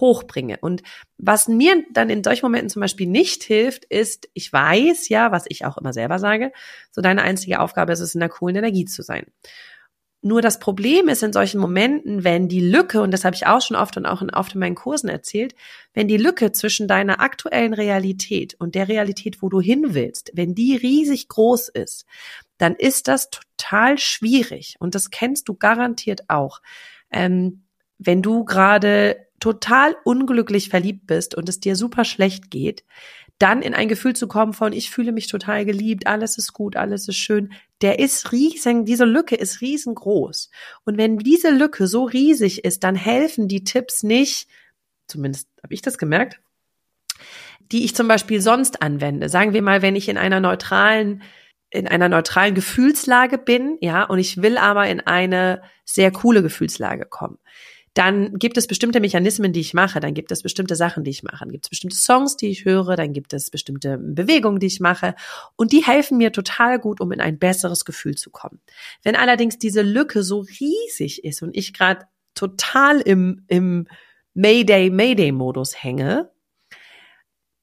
hochbringe. 0.01 0.59
Und 0.61 0.83
was 1.19 1.49
mir 1.49 1.85
dann 1.93 2.11
in 2.11 2.25
solchen 2.25 2.47
Momenten 2.47 2.71
zum 2.71 2.81
Beispiel 2.81 3.07
nicht 3.07 3.43
hilft, 3.43 3.85
ist, 3.87 4.29
ich 4.35 4.53
weiß 4.53 5.09
ja, 5.09 5.33
was 5.33 5.45
ich 5.49 5.65
auch 5.65 5.79
immer 5.79 5.93
selber 5.93 6.19
sage, 6.19 6.53
so 6.91 7.01
deine 7.01 7.23
einzige 7.23 7.61
Aufgabe 7.61 7.93
ist 7.93 8.01
es, 8.01 8.15
in 8.15 8.21
der 8.21 8.29
coolen 8.29 8.57
Energie 8.57 8.85
zu 8.85 9.03
sein. 9.03 9.27
Nur 10.23 10.43
das 10.43 10.59
Problem 10.59 11.09
ist 11.09 11.23
in 11.23 11.33
solchen 11.33 11.61
Momenten, 11.61 12.25
wenn 12.25 12.49
die 12.49 12.61
Lücke, 12.61 13.01
und 13.01 13.13
das 13.13 13.25
habe 13.25 13.37
ich 13.37 13.47
auch 13.47 13.61
schon 13.61 13.77
oft 13.77 13.97
und 13.97 14.07
auch 14.07 14.23
oft 14.33 14.55
in 14.55 14.61
meinen 14.61 14.75
Kursen 14.75 15.09
erzählt, 15.09 15.55
wenn 15.95 16.09
die 16.09 16.17
Lücke 16.17 16.51
zwischen 16.51 16.89
deiner 16.89 17.21
aktuellen 17.21 17.75
Realität 17.75 18.57
und 18.59 18.75
der 18.75 18.89
Realität, 18.89 19.41
wo 19.41 19.49
du 19.49 19.61
hin 19.61 19.95
willst, 19.95 20.33
wenn 20.35 20.55
die 20.55 20.75
riesig 20.75 21.29
groß 21.29 21.69
ist, 21.69 22.07
dann 22.59 22.75
ist 22.75 23.07
das 23.07 23.31
total 23.31 23.99
schwierig. 23.99 24.77
Und 24.81 24.95
das 24.97 25.11
kennst 25.11 25.49
du 25.49 25.55
garantiert 25.55 26.29
auch. 26.29 26.61
Ähm, 27.13 27.63
wenn 27.99 28.21
du 28.21 28.45
gerade 28.45 29.26
total 29.47 29.97
unglücklich 30.03 30.71
verliebt 30.71 31.07
bist 31.07 31.37
und 31.37 31.49
es 31.49 31.61
dir 31.61 31.77
super 31.77 32.05
schlecht 32.05 32.51
geht, 32.51 32.83
dann 33.39 33.63
in 33.63 33.75
ein 33.75 33.87
Gefühl 33.87 34.17
zu 34.17 34.27
kommen 34.27 34.55
von, 34.55 34.73
ich 34.73 34.91
fühle 34.91 35.13
mich 35.13 35.29
total 35.29 35.65
geliebt, 35.65 36.09
alles 36.09 36.37
ist 36.37 36.53
gut, 36.53 36.75
alles 36.75 37.07
ist 37.07 37.19
schön, 37.19 37.53
der 37.81 38.01
ist 38.01 38.33
riesig, 38.33 38.85
diese 38.87 39.05
Lücke 39.05 39.37
ist 39.37 39.61
riesengroß. 39.61 40.51
Und 40.85 40.99
wenn 40.99 41.19
diese 41.19 41.51
Lücke 41.51 41.87
so 41.87 42.03
riesig 42.03 42.65
ist, 42.65 42.83
dann 42.83 42.97
helfen 42.97 43.47
die 43.47 43.63
Tipps 43.63 44.03
nicht, 44.03 44.49
zumindest 45.07 45.49
habe 45.63 45.75
ich 45.75 45.83
das 45.83 45.97
gemerkt, 45.97 46.41
die 47.71 47.85
ich 47.85 47.95
zum 47.95 48.09
Beispiel 48.09 48.41
sonst 48.41 48.83
anwende. 48.83 49.29
Sagen 49.29 49.53
wir 49.53 49.63
mal, 49.63 49.81
wenn 49.81 49.95
ich 49.95 50.09
in 50.09 50.19
einer 50.19 50.41
neutralen 50.41 51.23
in 51.71 51.89
einer 51.89 52.09
neutralen 52.09 52.55
Gefühlslage 52.55 53.39
bin, 53.39 53.77
ja, 53.81 54.05
und 54.05 54.19
ich 54.19 54.41
will 54.41 54.57
aber 54.57 54.89
in 54.89 55.01
eine 55.01 55.63
sehr 55.85 56.13
coole 56.13 56.43
Gefühlslage 56.43 57.07
kommen 57.07 57.39
dann 57.97 58.39
gibt 58.39 58.59
es 58.59 58.67
bestimmte 58.67 59.01
Mechanismen, 59.01 59.55
die 59.55 59.61
ich 59.61 59.73
mache, 59.73 60.01
dann 60.01 60.13
gibt 60.13 60.31
es 60.31 60.43
bestimmte 60.43 60.77
Sachen, 60.77 61.03
die 61.03 61.11
ich 61.11 61.23
mache, 61.23 61.39
dann 61.41 61.51
gibt 61.51 61.65
es 61.65 61.71
bestimmte 61.71 61.97
Songs, 61.97 62.37
die 62.37 62.49
ich 62.49 62.67
höre, 62.67 62.95
dann 62.95 63.15
gibt 63.15 63.33
es 63.33 63.51
bestimmte 63.51 63.97
Bewegungen, 63.97 64.61
die 64.61 64.67
ich 64.67 64.81
mache 64.81 65.15
und 65.57 65.73
die 65.73 65.83
helfen 65.83 66.19
mir 66.19 66.31
total 66.31 66.79
gut, 66.79 67.01
um 67.01 67.11
in 67.13 67.23
ein 67.23 67.39
besseres 67.39 67.87
Gefühl 67.87 68.15
zu 68.15 68.29
kommen. 68.29 68.61
Wenn 69.03 69.17
allerdings 69.17 69.59
diese 69.59 69.81
Lücke 69.81 70.23
so 70.23 70.41
riesig 70.41 71.25
ist 71.25 71.41
und 71.41 71.57
ich 71.57 71.73
gerade 71.73 72.05
total 72.35 73.01
im, 73.01 73.45
im 73.49 73.89
Mayday, 74.35 74.91
Mayday-Modus 74.91 75.83
hänge, 75.83 76.31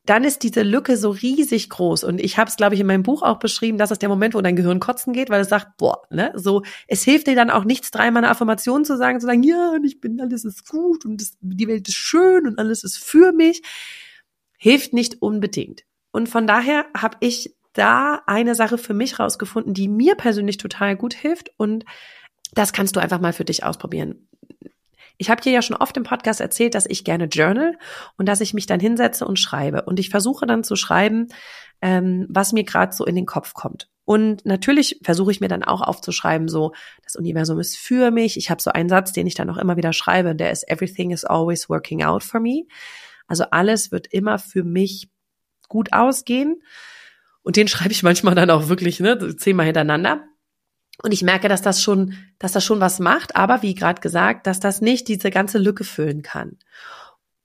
dann 0.06 0.26
ist 0.26 0.44
diese 0.44 0.64
Lücke 0.64 0.98
so 0.98 1.12
riesig 1.12 1.70
groß. 1.70 2.04
Und 2.04 2.20
ich 2.20 2.38
habe 2.38 2.50
es, 2.50 2.58
glaube 2.58 2.76
ich, 2.76 2.82
in 2.82 2.88
meinem 2.88 3.04
Buch 3.04 3.24
auch 3.24 3.40
beschrieben, 3.40 3.78
das 3.78 3.92
ist 3.92 4.02
der 4.02 4.10
Moment, 4.10 4.36
wo 4.36 4.42
dein 4.42 4.58
Gehirn 4.58 4.82
kotzen 4.82 5.14
geht, 5.14 5.30
weil 5.30 5.42
es 5.42 5.50
sagt, 5.50 5.78
boah, 5.78 6.02
ne, 6.10 6.34
so, 6.36 6.62
es 6.88 7.04
hilft 7.04 7.28
dir 7.28 7.36
dann 7.36 7.50
auch 7.50 7.64
nichts, 7.64 7.90
dreimal 7.90 8.24
eine 8.24 8.32
Affirmation 8.32 8.84
zu 8.84 8.98
sagen, 8.98 9.22
zu 9.22 9.28
sagen, 9.28 9.44
ja, 9.44 9.72
und 9.72 9.86
ich 9.86 10.02
bin, 10.02 10.20
alles 10.20 10.44
ist 10.44 10.68
gut 10.68 11.06
und 11.06 11.22
das, 11.22 11.38
die 11.40 11.68
Welt 11.68 11.88
ist 11.88 11.96
schön 11.96 12.48
und 12.48 12.60
alles 12.60 12.84
ist 12.84 12.98
für 12.98 13.32
mich. 13.32 13.64
Hilft 14.58 14.94
nicht 14.94 15.22
unbedingt. 15.22 15.84
Und 16.12 16.28
von 16.28 16.48
daher 16.48 16.86
habe 16.96 17.18
ich 17.22 17.56
da 17.74 18.22
eine 18.28 18.56
Sache 18.56 18.78
für 18.78 18.94
mich 18.94 19.20
rausgefunden, 19.20 19.74
die 19.74 19.88
mir 19.88 20.16
persönlich 20.16 20.58
total 20.58 20.96
gut 20.96 21.14
hilft 21.14 21.52
und 21.58 21.86
das 22.54 22.74
kannst 22.74 22.96
du 22.96 23.00
einfach 23.00 23.20
mal 23.20 23.34
für 23.34 23.46
dich 23.46 23.64
ausprobieren. 23.64 24.28
Ich 25.18 25.30
habe 25.30 25.42
dir 25.42 25.52
ja 25.52 25.62
schon 25.62 25.78
oft 25.78 25.96
im 25.98 26.04
Podcast 26.04 26.42
erzählt, 26.42 26.76
dass 26.76 26.86
ich 26.86 27.04
gerne 27.04 27.26
journal 27.26 27.78
und 28.18 28.28
dass 28.28 28.42
ich 28.42 28.54
mich 28.54 28.66
dann 28.66 28.80
hinsetze 28.80 29.26
und 29.26 29.40
schreibe. 29.40 29.84
Und 29.84 30.00
ich 30.00 30.10
versuche 30.10 30.46
dann 30.46 30.64
zu 30.64 30.76
schreiben, 30.76 31.28
ähm, 31.82 32.26
was 32.30 32.54
mir 32.54 32.64
gerade 32.64 32.94
so 32.94 33.06
in 33.06 33.16
den 33.16 33.26
Kopf 33.26 33.54
kommt. 33.54 33.90
Und 34.06 34.46
natürlich 34.46 35.00
versuche 35.02 35.32
ich 35.32 35.40
mir 35.40 35.48
dann 35.48 35.64
auch 35.64 35.82
aufzuschreiben, 35.82 36.48
so, 36.48 36.74
das 37.04 37.16
Universum 37.16 37.60
ist 37.60 37.78
für 37.78 38.12
mich. 38.12 38.38
Ich 38.38 38.50
habe 38.50 38.62
so 38.62 38.72
einen 38.72 38.90
Satz, 38.90 39.14
den 39.14 39.28
ich 39.28 39.36
dann 39.36 39.50
auch 39.50 39.58
immer 39.58 39.78
wieder 39.78 39.94
schreibe, 39.94 40.36
der 40.36 40.52
ist, 40.52 40.70
everything 40.70 41.12
is 41.12 41.24
always 41.24 41.70
working 41.70 42.04
out 42.04 42.24
for 42.24 42.40
me. 42.40 42.64
Also 43.28 43.46
alles 43.52 43.92
wird 43.92 44.08
immer 44.08 44.40
für 44.40 44.64
mich 44.64 45.10
gut 45.70 45.94
ausgehen. 45.94 46.62
Und 47.44 47.56
den 47.56 47.68
schreibe 47.70 47.92
ich 47.92 48.04
manchmal 48.04 48.36
dann 48.36 48.50
auch 48.50 48.68
wirklich, 48.68 49.00
ne, 49.00 49.36
zehnmal 49.38 49.66
hintereinander. 49.66 50.24
Und 51.02 51.12
ich 51.12 51.24
merke, 51.24 51.50
dass 51.50 51.62
das 51.62 51.82
schon, 51.82 52.14
dass 52.40 52.52
das 52.52 52.64
schon 52.64 52.80
was 52.80 53.00
macht, 53.00 53.36
aber 53.36 53.62
wie 53.62 53.74
gerade 53.74 54.02
gesagt, 54.02 54.48
dass 54.48 54.60
das 54.60 54.82
nicht 54.82 55.08
diese 55.08 55.32
ganze 55.32 55.58
Lücke 55.58 55.84
füllen 55.84 56.22
kann. 56.22 56.58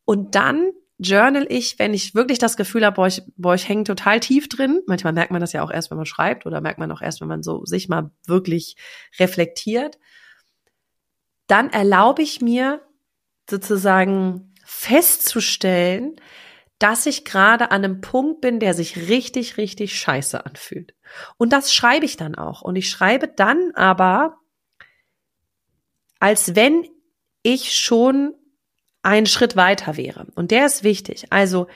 Und 0.04 0.34
dann 0.34 0.72
journal 0.98 1.46
ich, 1.48 1.78
wenn 1.78 1.94
ich 1.94 2.14
wirklich 2.14 2.38
das 2.38 2.56
Gefühl 2.56 2.84
habe, 2.84 2.96
boah, 2.96 3.06
ich, 3.06 3.22
boah, 3.36 3.54
ich 3.54 3.68
hänge 3.68 3.84
total 3.84 4.20
tief 4.20 4.48
drin. 4.48 4.82
Manchmal 4.86 5.12
merkt 5.12 5.30
man 5.30 5.40
das 5.40 5.52
ja 5.52 5.62
auch 5.62 5.70
erst, 5.70 5.90
wenn 5.90 5.96
man 5.96 6.06
schreibt 6.06 6.44
oder 6.44 6.60
merkt 6.60 6.78
man 6.78 6.90
auch 6.90 7.00
erst, 7.00 7.20
wenn 7.20 7.28
man 7.28 7.42
so 7.42 7.64
sich 7.64 7.88
mal 7.88 8.10
wirklich 8.26 8.76
reflektiert. 9.18 9.98
Dann 11.46 11.70
erlaube 11.70 12.22
ich 12.22 12.40
mir 12.40 12.82
sozusagen 13.48 14.54
festzustellen, 14.64 16.16
dass 16.78 17.06
ich 17.06 17.24
gerade 17.24 17.70
an 17.70 17.84
einem 17.84 18.00
Punkt 18.00 18.40
bin, 18.40 18.60
der 18.60 18.74
sich 18.74 19.08
richtig, 19.08 19.56
richtig 19.56 19.98
scheiße 19.98 20.44
anfühlt. 20.44 20.94
Und 21.36 21.52
das 21.52 21.72
schreibe 21.72 22.04
ich 22.04 22.16
dann 22.16 22.34
auch. 22.36 22.62
Und 22.62 22.76
ich 22.76 22.88
schreibe 22.88 23.28
dann 23.28 23.72
aber, 23.74 24.38
als 26.20 26.54
wenn 26.54 26.86
ich 27.42 27.76
schon 27.76 28.34
einen 29.02 29.26
Schritt 29.26 29.56
weiter 29.56 29.96
wäre. 29.96 30.26
Und 30.34 30.50
der 30.50 30.66
ist 30.66 30.84
wichtig. 30.84 31.26
Also 31.30 31.66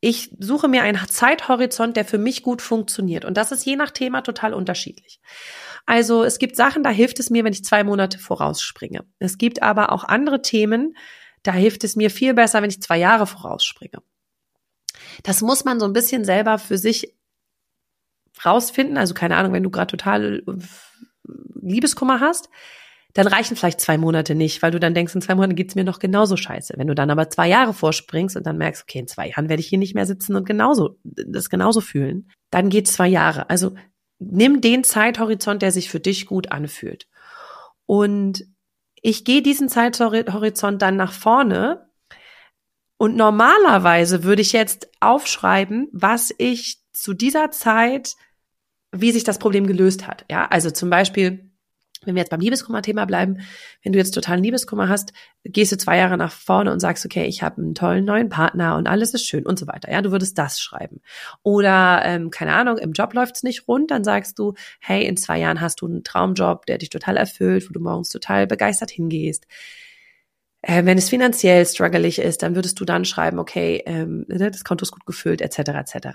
ich 0.00 0.36
suche 0.38 0.68
mir 0.68 0.82
einen 0.82 0.98
Zeithorizont, 1.08 1.96
der 1.96 2.04
für 2.04 2.18
mich 2.18 2.42
gut 2.42 2.60
funktioniert. 2.60 3.24
Und 3.24 3.36
das 3.36 3.52
ist 3.52 3.64
je 3.64 3.76
nach 3.76 3.90
Thema 3.90 4.20
total 4.20 4.52
unterschiedlich. 4.52 5.18
Also 5.86 6.24
es 6.24 6.38
gibt 6.38 6.56
Sachen, 6.56 6.82
da 6.82 6.90
hilft 6.90 7.20
es 7.20 7.30
mir, 7.30 7.42
wenn 7.42 7.52
ich 7.52 7.64
zwei 7.64 7.84
Monate 7.84 8.18
vorausspringe. 8.18 9.04
Es 9.18 9.38
gibt 9.38 9.62
aber 9.62 9.92
auch 9.92 10.04
andere 10.04 10.42
Themen, 10.42 10.96
da 11.42 11.52
hilft 11.52 11.84
es 11.84 11.96
mir 11.96 12.10
viel 12.10 12.34
besser, 12.34 12.62
wenn 12.62 12.70
ich 12.70 12.82
zwei 12.82 12.98
Jahre 12.98 13.26
vorausspringe. 13.26 14.02
Das 15.22 15.40
muss 15.42 15.64
man 15.64 15.80
so 15.80 15.86
ein 15.86 15.92
bisschen 15.92 16.24
selber 16.24 16.58
für 16.58 16.78
sich 16.78 17.14
rausfinden. 18.44 18.96
Also 18.96 19.14
keine 19.14 19.36
Ahnung, 19.36 19.52
wenn 19.52 19.62
du 19.62 19.70
gerade 19.70 19.90
total 19.96 20.42
äh, 20.46 20.52
Liebeskummer 21.62 22.20
hast, 22.20 22.48
dann 23.14 23.28
reichen 23.28 23.56
vielleicht 23.56 23.80
zwei 23.80 23.96
Monate 23.96 24.34
nicht, 24.34 24.60
weil 24.60 24.72
du 24.72 24.80
dann 24.80 24.92
denkst, 24.92 25.14
in 25.14 25.22
zwei 25.22 25.36
Monaten 25.36 25.54
geht's 25.54 25.76
mir 25.76 25.84
noch 25.84 26.00
genauso 26.00 26.36
scheiße. 26.36 26.74
Wenn 26.76 26.88
du 26.88 26.96
dann 26.96 27.10
aber 27.10 27.30
zwei 27.30 27.48
Jahre 27.48 27.72
vorspringst 27.72 28.36
und 28.36 28.44
dann 28.44 28.58
merkst, 28.58 28.82
okay, 28.82 28.98
in 28.98 29.06
zwei 29.06 29.28
Jahren 29.28 29.48
werde 29.48 29.60
ich 29.60 29.68
hier 29.68 29.78
nicht 29.78 29.94
mehr 29.94 30.06
sitzen 30.06 30.34
und 30.34 30.46
genauso, 30.46 30.98
das 31.04 31.48
genauso 31.48 31.80
fühlen, 31.80 32.28
dann 32.50 32.70
geht's 32.70 32.92
zwei 32.92 33.06
Jahre. 33.06 33.48
Also 33.50 33.76
nimm 34.18 34.60
den 34.60 34.82
Zeithorizont, 34.82 35.62
der 35.62 35.70
sich 35.70 35.90
für 35.90 36.00
dich 36.00 36.26
gut 36.26 36.50
anfühlt. 36.50 37.06
Und 37.86 38.46
ich 39.00 39.24
gehe 39.24 39.42
diesen 39.42 39.68
Zeithorizont 39.68 40.82
dann 40.82 40.96
nach 40.96 41.12
vorne 41.12 41.83
und 42.96 43.16
normalerweise 43.16 44.24
würde 44.24 44.42
ich 44.42 44.52
jetzt 44.52 44.88
aufschreiben, 45.00 45.88
was 45.92 46.32
ich 46.38 46.78
zu 46.92 47.12
dieser 47.12 47.50
Zeit, 47.50 48.14
wie 48.92 49.12
sich 49.12 49.24
das 49.24 49.38
Problem 49.38 49.66
gelöst 49.66 50.06
hat. 50.06 50.24
Ja, 50.30 50.46
also 50.46 50.70
zum 50.70 50.90
Beispiel, 50.90 51.50
wenn 52.04 52.14
wir 52.14 52.20
jetzt 52.20 52.30
beim 52.30 52.40
Liebeskummer-Thema 52.40 53.06
bleiben, 53.06 53.40
wenn 53.82 53.92
du 53.92 53.98
jetzt 53.98 54.12
totalen 54.12 54.44
Liebeskummer 54.44 54.88
hast, 54.88 55.12
gehst 55.42 55.72
du 55.72 55.76
zwei 55.76 55.96
Jahre 55.96 56.16
nach 56.16 56.32
vorne 56.32 56.70
und 56.70 56.80
sagst, 56.80 57.04
okay, 57.04 57.24
ich 57.24 57.42
habe 57.42 57.60
einen 57.60 57.74
tollen 57.74 58.04
neuen 58.04 58.28
Partner 58.28 58.76
und 58.76 58.86
alles 58.86 59.14
ist 59.14 59.26
schön 59.26 59.46
und 59.46 59.58
so 59.58 59.66
weiter. 59.66 59.90
Ja, 59.90 60.00
du 60.02 60.12
würdest 60.12 60.38
das 60.38 60.60
schreiben. 60.60 61.00
Oder, 61.42 62.02
ähm, 62.04 62.30
keine 62.30 62.52
Ahnung, 62.52 62.78
im 62.78 62.92
Job 62.92 63.14
läuft's 63.14 63.42
nicht 63.42 63.66
rund, 63.66 63.90
dann 63.90 64.04
sagst 64.04 64.38
du, 64.38 64.54
hey, 64.80 65.04
in 65.04 65.16
zwei 65.16 65.40
Jahren 65.40 65.60
hast 65.60 65.80
du 65.80 65.86
einen 65.86 66.04
Traumjob, 66.04 66.66
der 66.66 66.78
dich 66.78 66.90
total 66.90 67.16
erfüllt, 67.16 67.68
wo 67.68 67.72
du 67.72 67.80
morgens 67.80 68.10
total 68.10 68.46
begeistert 68.46 68.90
hingehst. 68.90 69.46
Äh, 70.66 70.86
wenn 70.86 70.96
es 70.96 71.10
finanziell 71.10 71.64
struggelig 71.66 72.18
ist, 72.18 72.42
dann 72.42 72.54
würdest 72.54 72.80
du 72.80 72.84
dann 72.84 73.04
schreiben, 73.04 73.38
okay, 73.38 73.82
ähm, 73.84 74.24
ne, 74.28 74.50
das 74.50 74.64
Konto 74.64 74.82
ist 74.82 74.92
gut 74.92 75.04
gefüllt, 75.04 75.42
etc. 75.42 75.58
etc. 75.58 76.08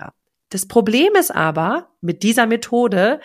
Das 0.48 0.66
Problem 0.66 1.14
ist 1.14 1.30
aber 1.30 1.90
mit 2.00 2.24
dieser 2.24 2.46
Methode, 2.46 3.20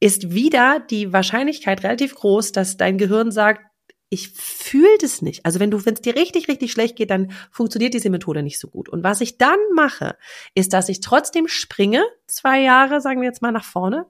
ist 0.00 0.34
wieder 0.34 0.80
die 0.90 1.12
Wahrscheinlichkeit 1.12 1.84
relativ 1.84 2.16
groß, 2.16 2.52
dass 2.52 2.76
dein 2.76 2.98
Gehirn 2.98 3.30
sagt, 3.30 3.62
ich 4.10 4.30
fühle 4.30 4.98
das 5.00 5.22
nicht. 5.22 5.46
Also 5.46 5.60
wenn 5.60 5.70
du, 5.70 5.86
wenn 5.86 5.94
es 5.94 6.00
dir 6.00 6.16
richtig, 6.16 6.48
richtig 6.48 6.72
schlecht 6.72 6.96
geht, 6.96 7.10
dann 7.10 7.32
funktioniert 7.50 7.94
diese 7.94 8.10
Methode 8.10 8.42
nicht 8.42 8.58
so 8.58 8.68
gut. 8.68 8.88
Und 8.88 9.02
was 9.02 9.20
ich 9.20 9.38
dann 9.38 9.58
mache, 9.74 10.16
ist, 10.54 10.72
dass 10.72 10.88
ich 10.88 11.00
trotzdem 11.00 11.48
springe, 11.48 12.04
zwei 12.26 12.60
Jahre, 12.60 13.00
sagen 13.00 13.20
wir 13.20 13.28
jetzt 13.28 13.42
mal 13.42 13.52
nach 13.52 13.64
vorne, 13.64 14.06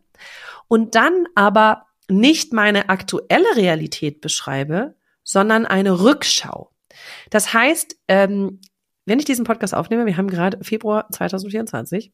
und 0.68 0.94
dann 0.94 1.26
aber 1.34 1.86
nicht 2.08 2.52
meine 2.52 2.88
aktuelle 2.88 3.56
Realität 3.56 4.20
beschreibe, 4.20 4.94
sondern 5.24 5.66
eine 5.66 6.00
Rückschau. 6.00 6.70
Das 7.30 7.52
heißt, 7.52 7.96
ähm, 8.06 8.60
wenn 9.06 9.18
ich 9.18 9.24
diesen 9.24 9.44
Podcast 9.44 9.74
aufnehme, 9.74 10.06
wir 10.06 10.16
haben 10.16 10.28
gerade 10.28 10.62
Februar 10.62 11.08
2024, 11.10 12.12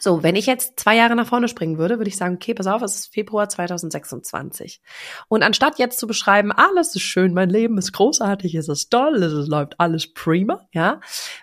so, 0.00 0.22
wenn 0.22 0.36
ich 0.36 0.46
jetzt 0.46 0.78
zwei 0.78 0.96
Jahre 0.96 1.16
nach 1.16 1.26
vorne 1.26 1.48
springen 1.48 1.78
würde, 1.78 1.98
würde 1.98 2.08
ich 2.08 2.16
sagen, 2.16 2.36
okay, 2.36 2.54
pass 2.54 2.66
auf, 2.66 2.82
es 2.82 2.94
ist 2.94 3.12
Februar 3.12 3.48
2026. 3.48 4.80
Und 5.28 5.42
anstatt 5.42 5.78
jetzt 5.78 5.98
zu 5.98 6.06
beschreiben, 6.06 6.52
alles 6.52 6.94
ist 6.94 7.02
schön, 7.02 7.34
mein 7.34 7.50
Leben 7.50 7.78
ist 7.78 7.92
großartig, 7.92 8.54
es 8.54 8.68
ist 8.68 8.90
toll, 8.90 9.16
es 9.16 9.48
läuft 9.48 9.80
alles 9.80 10.12
prima, 10.12 10.68
ja, 10.72 11.00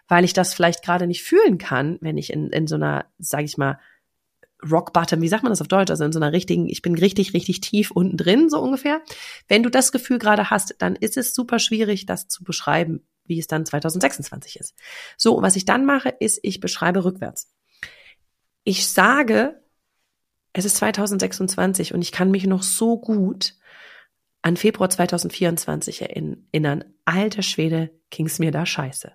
weil 0.08 0.24
ich 0.24 0.34
das 0.34 0.54
vielleicht 0.54 0.84
gerade 0.84 1.08
nicht 1.08 1.24
fühlen 1.24 1.58
kann, 1.58 1.98
wenn 2.02 2.18
ich 2.18 2.32
in, 2.32 2.50
in 2.50 2.68
so 2.68 2.76
einer, 2.76 3.06
sag 3.18 3.44
ich 3.44 3.58
mal, 3.58 3.80
Rock 4.70 4.94
Bottom, 4.94 5.22
wie 5.22 5.28
sagt 5.28 5.44
man 5.44 5.52
das 5.52 5.62
auf 5.62 5.68
Deutsch? 5.68 5.92
Also 5.92 6.04
in 6.04 6.12
so 6.12 6.20
einer 6.20 6.34
richtigen, 6.34 6.68
ich 6.68 6.82
bin 6.82 6.96
richtig, 6.96 7.34
richtig 7.34 7.62
tief 7.62 7.92
unten 7.92 8.18
drin, 8.18 8.50
so 8.50 8.60
ungefähr. 8.60 9.02
Wenn 9.48 9.64
du 9.64 9.70
das 9.70 9.92
Gefühl 9.92 10.20
gerade 10.20 10.50
hast, 10.50 10.76
dann 10.80 10.96
ist 10.96 11.18
es 11.18 11.36
super 11.36 11.60
schwierig, 11.60 12.06
das 12.06 12.28
zu 12.28 12.44
beschreiben, 12.44 13.06
wie 13.26 13.40
es 13.40 13.48
dann 13.48 13.66
2026 13.66 14.60
ist. 14.60 14.76
So, 15.18 15.42
was 15.42 15.56
ich 15.56 15.66
dann 15.66 15.86
mache, 15.86 16.10
ist, 16.10 16.40
ich 16.44 16.60
beschreibe 16.60 17.04
rückwärts 17.04 17.56
ich 18.66 18.88
sage, 18.88 19.64
es 20.52 20.66
ist 20.66 20.78
2026 20.78 21.94
und 21.94 22.02
ich 22.02 22.12
kann 22.12 22.32
mich 22.32 22.46
noch 22.46 22.64
so 22.64 23.00
gut 23.00 23.56
an 24.42 24.58
Februar 24.58 24.90
2024 24.90 26.02
erinnern. 26.02 26.84
Alter 27.06 27.44
Schwede, 27.44 27.92
ging's 28.10 28.40
mir 28.40 28.52
da 28.52 28.66
scheiße. 28.66 29.14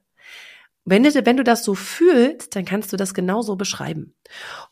Wenn 0.84 1.02
du, 1.02 1.26
wenn 1.26 1.36
du 1.36 1.44
das 1.44 1.64
so 1.64 1.74
fühlst, 1.74 2.56
dann 2.56 2.64
kannst 2.64 2.92
du 2.92 2.96
das 2.96 3.14
genauso 3.14 3.56
beschreiben. 3.56 4.14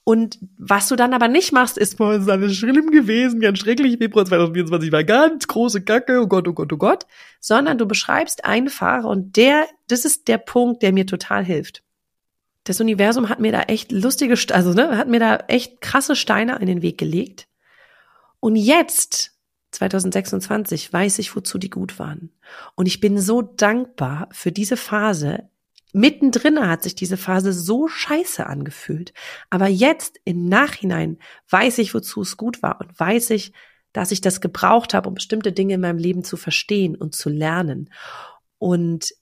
Und 0.04 0.38
was 0.56 0.88
du 0.88 0.96
dann 0.96 1.12
aber 1.12 1.28
nicht 1.28 1.52
machst, 1.52 1.76
ist, 1.76 1.98
boah, 1.98 2.14
ist 2.14 2.28
alles 2.28 2.56
schlimm 2.56 2.90
gewesen, 2.90 3.40
ganz 3.40 3.58
schrecklich, 3.58 3.98
Februar 3.98 4.24
2024 4.24 4.90
war 4.90 5.04
ganz 5.04 5.46
große 5.46 5.82
Kacke, 5.82 6.20
oh 6.20 6.26
Gott, 6.26 6.48
oh 6.48 6.54
Gott, 6.54 6.72
oh 6.72 6.78
Gott. 6.78 7.06
Sondern 7.40 7.78
du 7.78 7.86
beschreibst 7.86 8.44
einfach 8.44 9.04
und 9.04 9.36
der, 9.36 9.66
das 9.86 10.04
ist 10.04 10.28
der 10.28 10.38
Punkt, 10.38 10.82
der 10.82 10.92
mir 10.92 11.06
total 11.06 11.44
hilft 11.44 11.82
das 12.68 12.80
Universum 12.80 13.28
hat 13.28 13.40
mir 13.40 13.52
da 13.52 13.62
echt 13.62 13.92
lustige, 13.92 14.34
also 14.52 14.72
ne, 14.72 14.96
hat 14.96 15.08
mir 15.08 15.20
da 15.20 15.36
echt 15.48 15.80
krasse 15.80 16.14
Steine 16.14 16.56
in 16.56 16.66
den 16.66 16.82
Weg 16.82 16.98
gelegt. 16.98 17.48
Und 18.40 18.56
jetzt, 18.56 19.32
2026, 19.72 20.92
weiß 20.92 21.18
ich, 21.18 21.34
wozu 21.34 21.58
die 21.58 21.70
gut 21.70 21.98
waren. 21.98 22.30
Und 22.74 22.86
ich 22.86 23.00
bin 23.00 23.18
so 23.18 23.42
dankbar 23.42 24.28
für 24.32 24.52
diese 24.52 24.76
Phase. 24.76 25.48
Mittendrin 25.92 26.68
hat 26.68 26.82
sich 26.82 26.94
diese 26.94 27.16
Phase 27.16 27.52
so 27.52 27.88
scheiße 27.88 28.46
angefühlt. 28.46 29.12
Aber 29.50 29.68
jetzt 29.68 30.20
im 30.24 30.48
Nachhinein 30.48 31.18
weiß 31.50 31.78
ich, 31.78 31.94
wozu 31.94 32.22
es 32.22 32.36
gut 32.36 32.62
war 32.62 32.80
und 32.80 32.98
weiß 32.98 33.30
ich, 33.30 33.52
dass 33.92 34.10
ich 34.12 34.20
das 34.20 34.40
gebraucht 34.40 34.92
habe, 34.94 35.08
um 35.08 35.14
bestimmte 35.14 35.52
Dinge 35.52 35.74
in 35.74 35.80
meinem 35.80 35.98
Leben 35.98 36.24
zu 36.24 36.36
verstehen 36.36 36.94
und 36.94 37.14
zu 37.14 37.30
lernen. 37.30 37.90
Und 38.58 39.14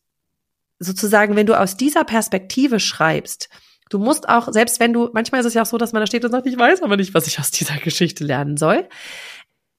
sozusagen, 0.78 1.36
wenn 1.36 1.46
du 1.46 1.58
aus 1.58 1.76
dieser 1.76 2.04
Perspektive 2.04 2.80
schreibst, 2.80 3.48
du 3.88 3.98
musst 3.98 4.28
auch, 4.28 4.52
selbst 4.52 4.80
wenn 4.80 4.92
du, 4.92 5.10
manchmal 5.12 5.40
ist 5.40 5.46
es 5.46 5.54
ja 5.54 5.62
auch 5.62 5.66
so, 5.66 5.78
dass 5.78 5.92
man 5.92 6.02
da 6.02 6.06
steht 6.06 6.24
und 6.24 6.32
sagt, 6.32 6.46
ich 6.46 6.58
weiß 6.58 6.82
aber 6.82 6.96
nicht, 6.96 7.14
was 7.14 7.28
ich 7.28 7.38
aus 7.38 7.50
dieser 7.52 7.76
Geschichte 7.76 8.24
lernen 8.24 8.56
soll, 8.56 8.88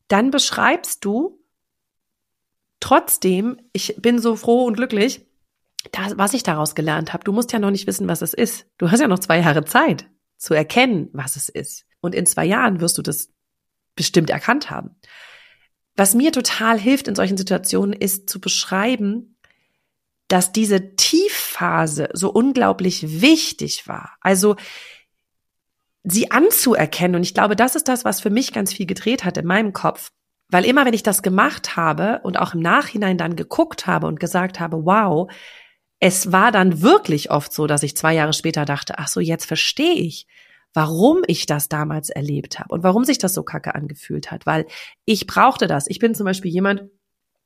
dann 0.08 0.32
beschreibst 0.32 1.03
du 1.03 1.44
trotzdem, 2.79 3.60
ich 3.74 3.96
bin 4.00 4.20
so 4.20 4.36
froh 4.36 4.63
und 4.63 4.75
glücklich, 4.75 5.26
das, 5.91 6.17
was 6.17 6.34
ich 6.34 6.43
daraus 6.43 6.75
gelernt 6.75 7.13
habe. 7.13 7.24
Du 7.24 7.31
musst 7.31 7.51
ja 7.51 7.60
noch 7.60 7.72
nicht 7.72 7.88
wissen, 7.88 8.07
was 8.07 8.22
es 8.22 8.34
ist. 8.34 8.67
Du 8.77 8.91
hast 8.91 9.00
ja 9.00 9.07
noch 9.07 9.19
zwei 9.19 9.39
Jahre 9.39 9.65
Zeit 9.65 10.07
zu 10.38 10.53
erkennen, 10.53 11.10
was 11.13 11.36
es 11.36 11.50
ist. 11.50 11.86
Und 12.01 12.15
in 12.15 12.25
zwei 12.25 12.46
Jahren 12.46 12.81
wirst 12.81 12.98
du 12.98 13.01
das 13.01 13.31
bestimmt 13.96 14.29
erkannt 14.29 14.69
haben. 14.69 14.96
Was 15.96 16.13
mir 16.13 16.31
total 16.31 16.79
hilft 16.79 17.07
in 17.07 17.15
solchen 17.15 17.38
Situationen, 17.38 17.93
ist 17.93 18.29
zu 18.29 18.39
beschreiben, 18.39 19.38
dass 20.27 20.51
diese 20.51 20.96
Tiefphase 20.96 22.10
so 22.13 22.31
unglaublich 22.31 23.22
wichtig 23.22 23.88
war. 23.88 24.15
Also 24.22 24.55
sie 26.03 26.31
anzuerkennen. 26.31 27.15
Und 27.15 27.24
ich 27.24 27.34
glaube, 27.34 27.55
das 27.55 27.75
ist 27.75 27.88
das, 27.88 28.05
was 28.05 28.22
für 28.22 28.29
mich 28.29 28.53
ganz 28.53 28.74
viel 28.74 28.86
gedreht 28.86 29.25
hat 29.25 29.38
in 29.38 29.46
meinem 29.46 29.74
Kopf. 29.74 30.12
Weil 30.50 30.65
immer, 30.65 30.86
wenn 30.86 30.93
ich 30.93 31.03
das 31.03 31.24
gemacht 31.24 31.75
habe 31.75 32.22
und 32.24 32.39
auch 32.39 32.53
im 32.53 32.62
Nachhinein 32.62 33.17
dann 33.17 33.36
geguckt 33.36 33.88
habe 33.88 34.07
und 34.07 34.19
gesagt 34.19 34.60
habe, 34.60 34.86
wow, 34.86 35.29
es 35.99 36.31
war 36.31 36.51
dann 36.51 36.81
wirklich 36.81 37.31
oft 37.31 37.51
so, 37.51 37.67
dass 37.67 37.83
ich 37.83 37.97
zwei 37.97 38.13
Jahre 38.13 38.33
später 38.33 38.65
dachte, 38.65 38.99
ach 38.99 39.07
so, 39.07 39.19
jetzt 39.19 39.45
verstehe 39.45 39.95
ich, 39.95 40.27
warum 40.73 41.23
ich 41.27 41.45
das 41.45 41.69
damals 41.69 42.09
erlebt 42.09 42.59
habe 42.59 42.73
und 42.75 42.83
warum 42.83 43.03
sich 43.03 43.17
das 43.17 43.33
so 43.33 43.43
kacke 43.43 43.73
angefühlt 43.73 44.29
hat, 44.31 44.45
weil 44.45 44.65
ich 45.05 45.25
brauchte 45.25 45.65
das. 45.67 45.87
Ich 45.87 45.99
bin 45.99 46.13
zum 46.13 46.25
Beispiel 46.25 46.51
jemand, 46.51 46.83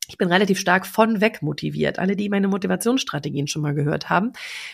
ich 0.09 0.17
bin 0.17 0.27
relativ 0.27 0.59
stark 0.59 0.85
von 0.85 1.21
weg 1.21 1.41
motiviert. 1.41 1.97
Alle, 1.97 2.17
die 2.17 2.27
meine 2.27 2.49
Motivationsstrategien 2.49 3.47
schon 3.47 3.61
mal 3.61 3.73
gehört 3.73 4.09
haben, 4.09 4.33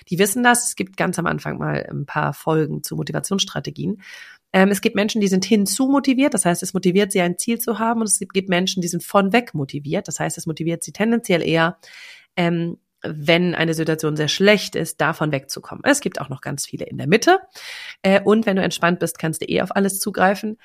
die 0.09 0.17
wissen 0.17 0.41
das. 0.41 0.69
Es 0.69 0.75
gibt 0.75 0.97
ganz 0.97 1.19
am 1.19 1.27
Anfang 1.27 1.59
mal 1.59 1.85
ein 1.87 2.07
paar 2.07 2.33
Folgen 2.33 2.81
zu 2.81 2.95
Motivationsstrategien. 2.95 4.01
Ähm, 4.53 4.69
es 4.69 4.81
gibt 4.81 4.95
Menschen, 4.95 5.21
die 5.21 5.27
sind 5.27 5.45
hinzu 5.45 5.87
motiviert, 5.89 6.33
das 6.33 6.45
heißt, 6.45 6.63
es 6.63 6.73
motiviert 6.73 7.11
sie, 7.11 7.21
ein 7.21 7.37
Ziel 7.37 7.59
zu 7.59 7.77
haben. 7.77 8.01
Und 8.01 8.07
es 8.07 8.19
gibt 8.19 8.49
Menschen, 8.49 8.81
die 8.81 8.87
sind 8.87 9.03
von 9.03 9.33
weg 9.33 9.53
motiviert, 9.53 10.07
das 10.07 10.19
heißt, 10.19 10.37
es 10.37 10.47
motiviert 10.47 10.83
sie 10.83 10.93
tendenziell 10.93 11.43
eher, 11.43 11.77
ähm, 12.35 12.77
wenn 13.15 13.55
eine 13.55 13.73
Situation 13.73 14.15
sehr 14.15 14.27
schlecht 14.27 14.75
ist, 14.75 15.01
davon 15.01 15.31
wegzukommen. 15.31 15.83
Es 15.85 16.01
gibt 16.01 16.19
auch 16.21 16.29
noch 16.29 16.41
ganz 16.41 16.65
viele 16.65 16.85
in 16.85 16.97
der 16.97 17.07
Mitte. 17.07 17.39
Äh, 18.01 18.21
und 18.21 18.45
wenn 18.45 18.55
du 18.55 18.61
entspannt 18.61 18.99
bist, 18.99 19.19
kannst 19.19 19.41
du 19.41 19.45
eh 19.45 19.61
auf 19.61 19.75
alles 19.75 19.99
zugreifen. 19.99 20.57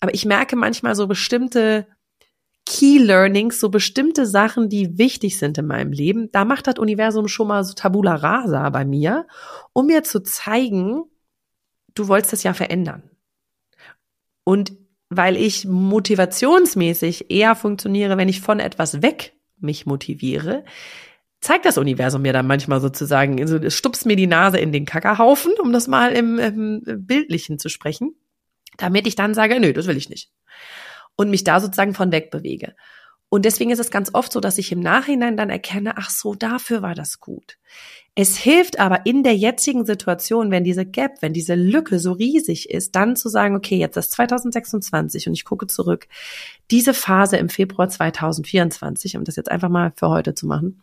Aber 0.00 0.14
ich 0.14 0.24
merke 0.24 0.56
manchmal 0.56 0.94
so 0.94 1.06
bestimmte 1.06 1.86
Key 2.66 2.98
Learnings, 2.98 3.58
so 3.58 3.68
bestimmte 3.68 4.26
Sachen, 4.26 4.68
die 4.68 4.98
wichtig 4.98 5.38
sind 5.38 5.58
in 5.58 5.66
meinem 5.66 5.92
Leben. 5.92 6.30
Da 6.30 6.44
macht 6.44 6.66
das 6.66 6.78
Universum 6.78 7.26
schon 7.28 7.48
mal 7.48 7.64
so 7.64 7.74
Tabula 7.74 8.14
Rasa 8.14 8.70
bei 8.70 8.84
mir, 8.84 9.26
um 9.72 9.86
mir 9.86 10.02
zu 10.04 10.20
zeigen, 10.20 11.04
du 11.94 12.08
wolltest 12.08 12.32
das 12.32 12.42
ja 12.42 12.54
verändern. 12.54 13.10
Und 14.44 14.72
weil 15.08 15.36
ich 15.36 15.66
motivationsmäßig 15.66 17.30
eher 17.30 17.56
funktioniere, 17.56 18.16
wenn 18.16 18.28
ich 18.28 18.40
von 18.40 18.60
etwas 18.60 19.02
weg 19.02 19.34
mich 19.58 19.84
motiviere, 19.84 20.64
zeigt 21.40 21.64
das 21.64 21.78
Universum 21.78 22.22
mir 22.22 22.32
dann 22.32 22.46
manchmal 22.46 22.80
sozusagen, 22.80 23.40
also 23.40 23.56
es 23.56 23.74
stupst 23.74 24.06
mir 24.06 24.16
die 24.16 24.26
Nase 24.26 24.58
in 24.58 24.72
den 24.72 24.84
Kackerhaufen, 24.84 25.52
um 25.60 25.72
das 25.72 25.88
mal 25.88 26.12
im, 26.12 26.38
im 26.38 26.82
Bildlichen 27.06 27.58
zu 27.58 27.68
sprechen, 27.68 28.14
damit 28.76 29.06
ich 29.06 29.16
dann 29.16 29.34
sage, 29.34 29.58
nö, 29.58 29.72
das 29.72 29.86
will 29.86 29.96
ich 29.96 30.10
nicht. 30.10 30.30
Und 31.16 31.30
mich 31.30 31.44
da 31.44 31.60
sozusagen 31.60 31.94
von 31.94 32.12
weg 32.12 32.30
bewege. 32.30 32.74
Und 33.30 33.44
deswegen 33.44 33.70
ist 33.70 33.78
es 33.78 33.92
ganz 33.92 34.12
oft 34.12 34.32
so, 34.32 34.40
dass 34.40 34.58
ich 34.58 34.72
im 34.72 34.80
Nachhinein 34.80 35.36
dann 35.36 35.50
erkenne, 35.50 35.96
ach 35.96 36.10
so, 36.10 36.34
dafür 36.34 36.82
war 36.82 36.96
das 36.96 37.20
gut. 37.20 37.58
Es 38.16 38.36
hilft 38.36 38.80
aber 38.80 39.06
in 39.06 39.22
der 39.22 39.36
jetzigen 39.36 39.86
Situation, 39.86 40.50
wenn 40.50 40.64
diese 40.64 40.84
Gap, 40.84 41.22
wenn 41.22 41.32
diese 41.32 41.54
Lücke 41.54 42.00
so 42.00 42.10
riesig 42.10 42.70
ist, 42.70 42.96
dann 42.96 43.14
zu 43.14 43.28
sagen, 43.28 43.54
okay, 43.54 43.76
jetzt 43.76 43.96
ist 43.96 44.12
2026 44.12 45.28
und 45.28 45.34
ich 45.34 45.44
gucke 45.44 45.68
zurück. 45.68 46.08
Diese 46.72 46.92
Phase 46.92 47.36
im 47.36 47.48
Februar 47.48 47.88
2024, 47.88 49.16
um 49.16 49.22
das 49.22 49.36
jetzt 49.36 49.50
einfach 49.50 49.68
mal 49.68 49.92
für 49.94 50.08
heute 50.08 50.34
zu 50.34 50.48
machen, 50.48 50.82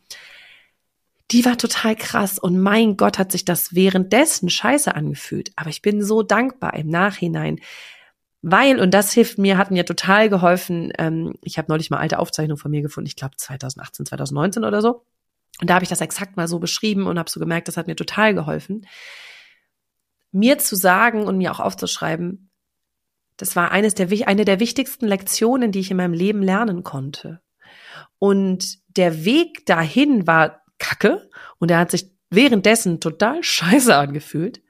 die 1.32 1.44
war 1.44 1.58
total 1.58 1.96
krass 1.96 2.40
und 2.40 2.60
mein 2.60 2.96
Gott 2.96 3.20
hat 3.20 3.32
sich 3.32 3.44
das 3.44 3.76
währenddessen 3.76 4.50
scheiße 4.50 4.96
angefühlt. 4.96 5.52
Aber 5.56 5.70
ich 5.70 5.82
bin 5.82 6.02
so 6.02 6.24
dankbar 6.24 6.74
im 6.76 6.88
Nachhinein, 6.88 7.60
weil, 8.42 8.80
und 8.80 8.94
das 8.94 9.12
hilft 9.12 9.38
mir, 9.38 9.58
hat 9.58 9.72
mir 9.72 9.86
total 9.86 10.30
geholfen, 10.30 10.94
ähm, 10.98 11.34
ich 11.42 11.58
habe 11.58 11.70
neulich 11.70 11.90
mal 11.90 11.98
alte 11.98 12.20
Aufzeichnungen 12.20 12.60
von 12.60 12.72
mir 12.72 12.82
gefunden, 12.82 13.08
ich 13.08 13.16
glaube 13.16 13.36
2018, 13.36 14.06
2019 14.06 14.64
oder 14.64 14.82
so. 14.82 15.06
Und 15.60 15.70
da 15.70 15.74
habe 15.74 15.84
ich 15.84 15.90
das 15.90 16.02
exakt 16.02 16.38
mal 16.38 16.48
so 16.48 16.60
beschrieben 16.60 17.08
und 17.08 17.18
habe 17.20 17.30
so 17.30 17.40
gemerkt, 17.40 17.68
das 17.68 17.78
hat 17.78 17.88
mir 17.88 17.96
total 17.96 18.34
geholfen. 18.34 18.86
Mir 20.32 20.60
zu 20.60 20.76
sagen 20.76 21.26
und 21.26 21.38
mir 21.38 21.52
auch 21.52 21.60
aufzuschreiben, 21.60 22.52
das 23.38 23.56
war 23.56 23.72
eines 23.72 23.96
der, 23.96 24.08
eine 24.28 24.46
der 24.46 24.60
wichtigsten 24.60 25.08
Lektionen, 25.08 25.72
die 25.72 25.80
ich 25.80 25.92
in 25.92 25.98
meinem 25.98 26.14
Leben 26.14 26.42
lernen 26.42 26.84
konnte. 26.84 27.42
Und 28.20 28.80
der 28.96 29.26
Weg 29.26 29.66
dahin 29.66 30.26
war 30.26 30.62
kacke 30.88 31.29
und 31.60 31.72
er 31.72 31.79
hat 31.79 31.91
sich 31.91 32.12
währenddessen 32.29 33.00
total 33.00 33.44
scheiße 33.44 33.96
angefühlt. 33.96 34.62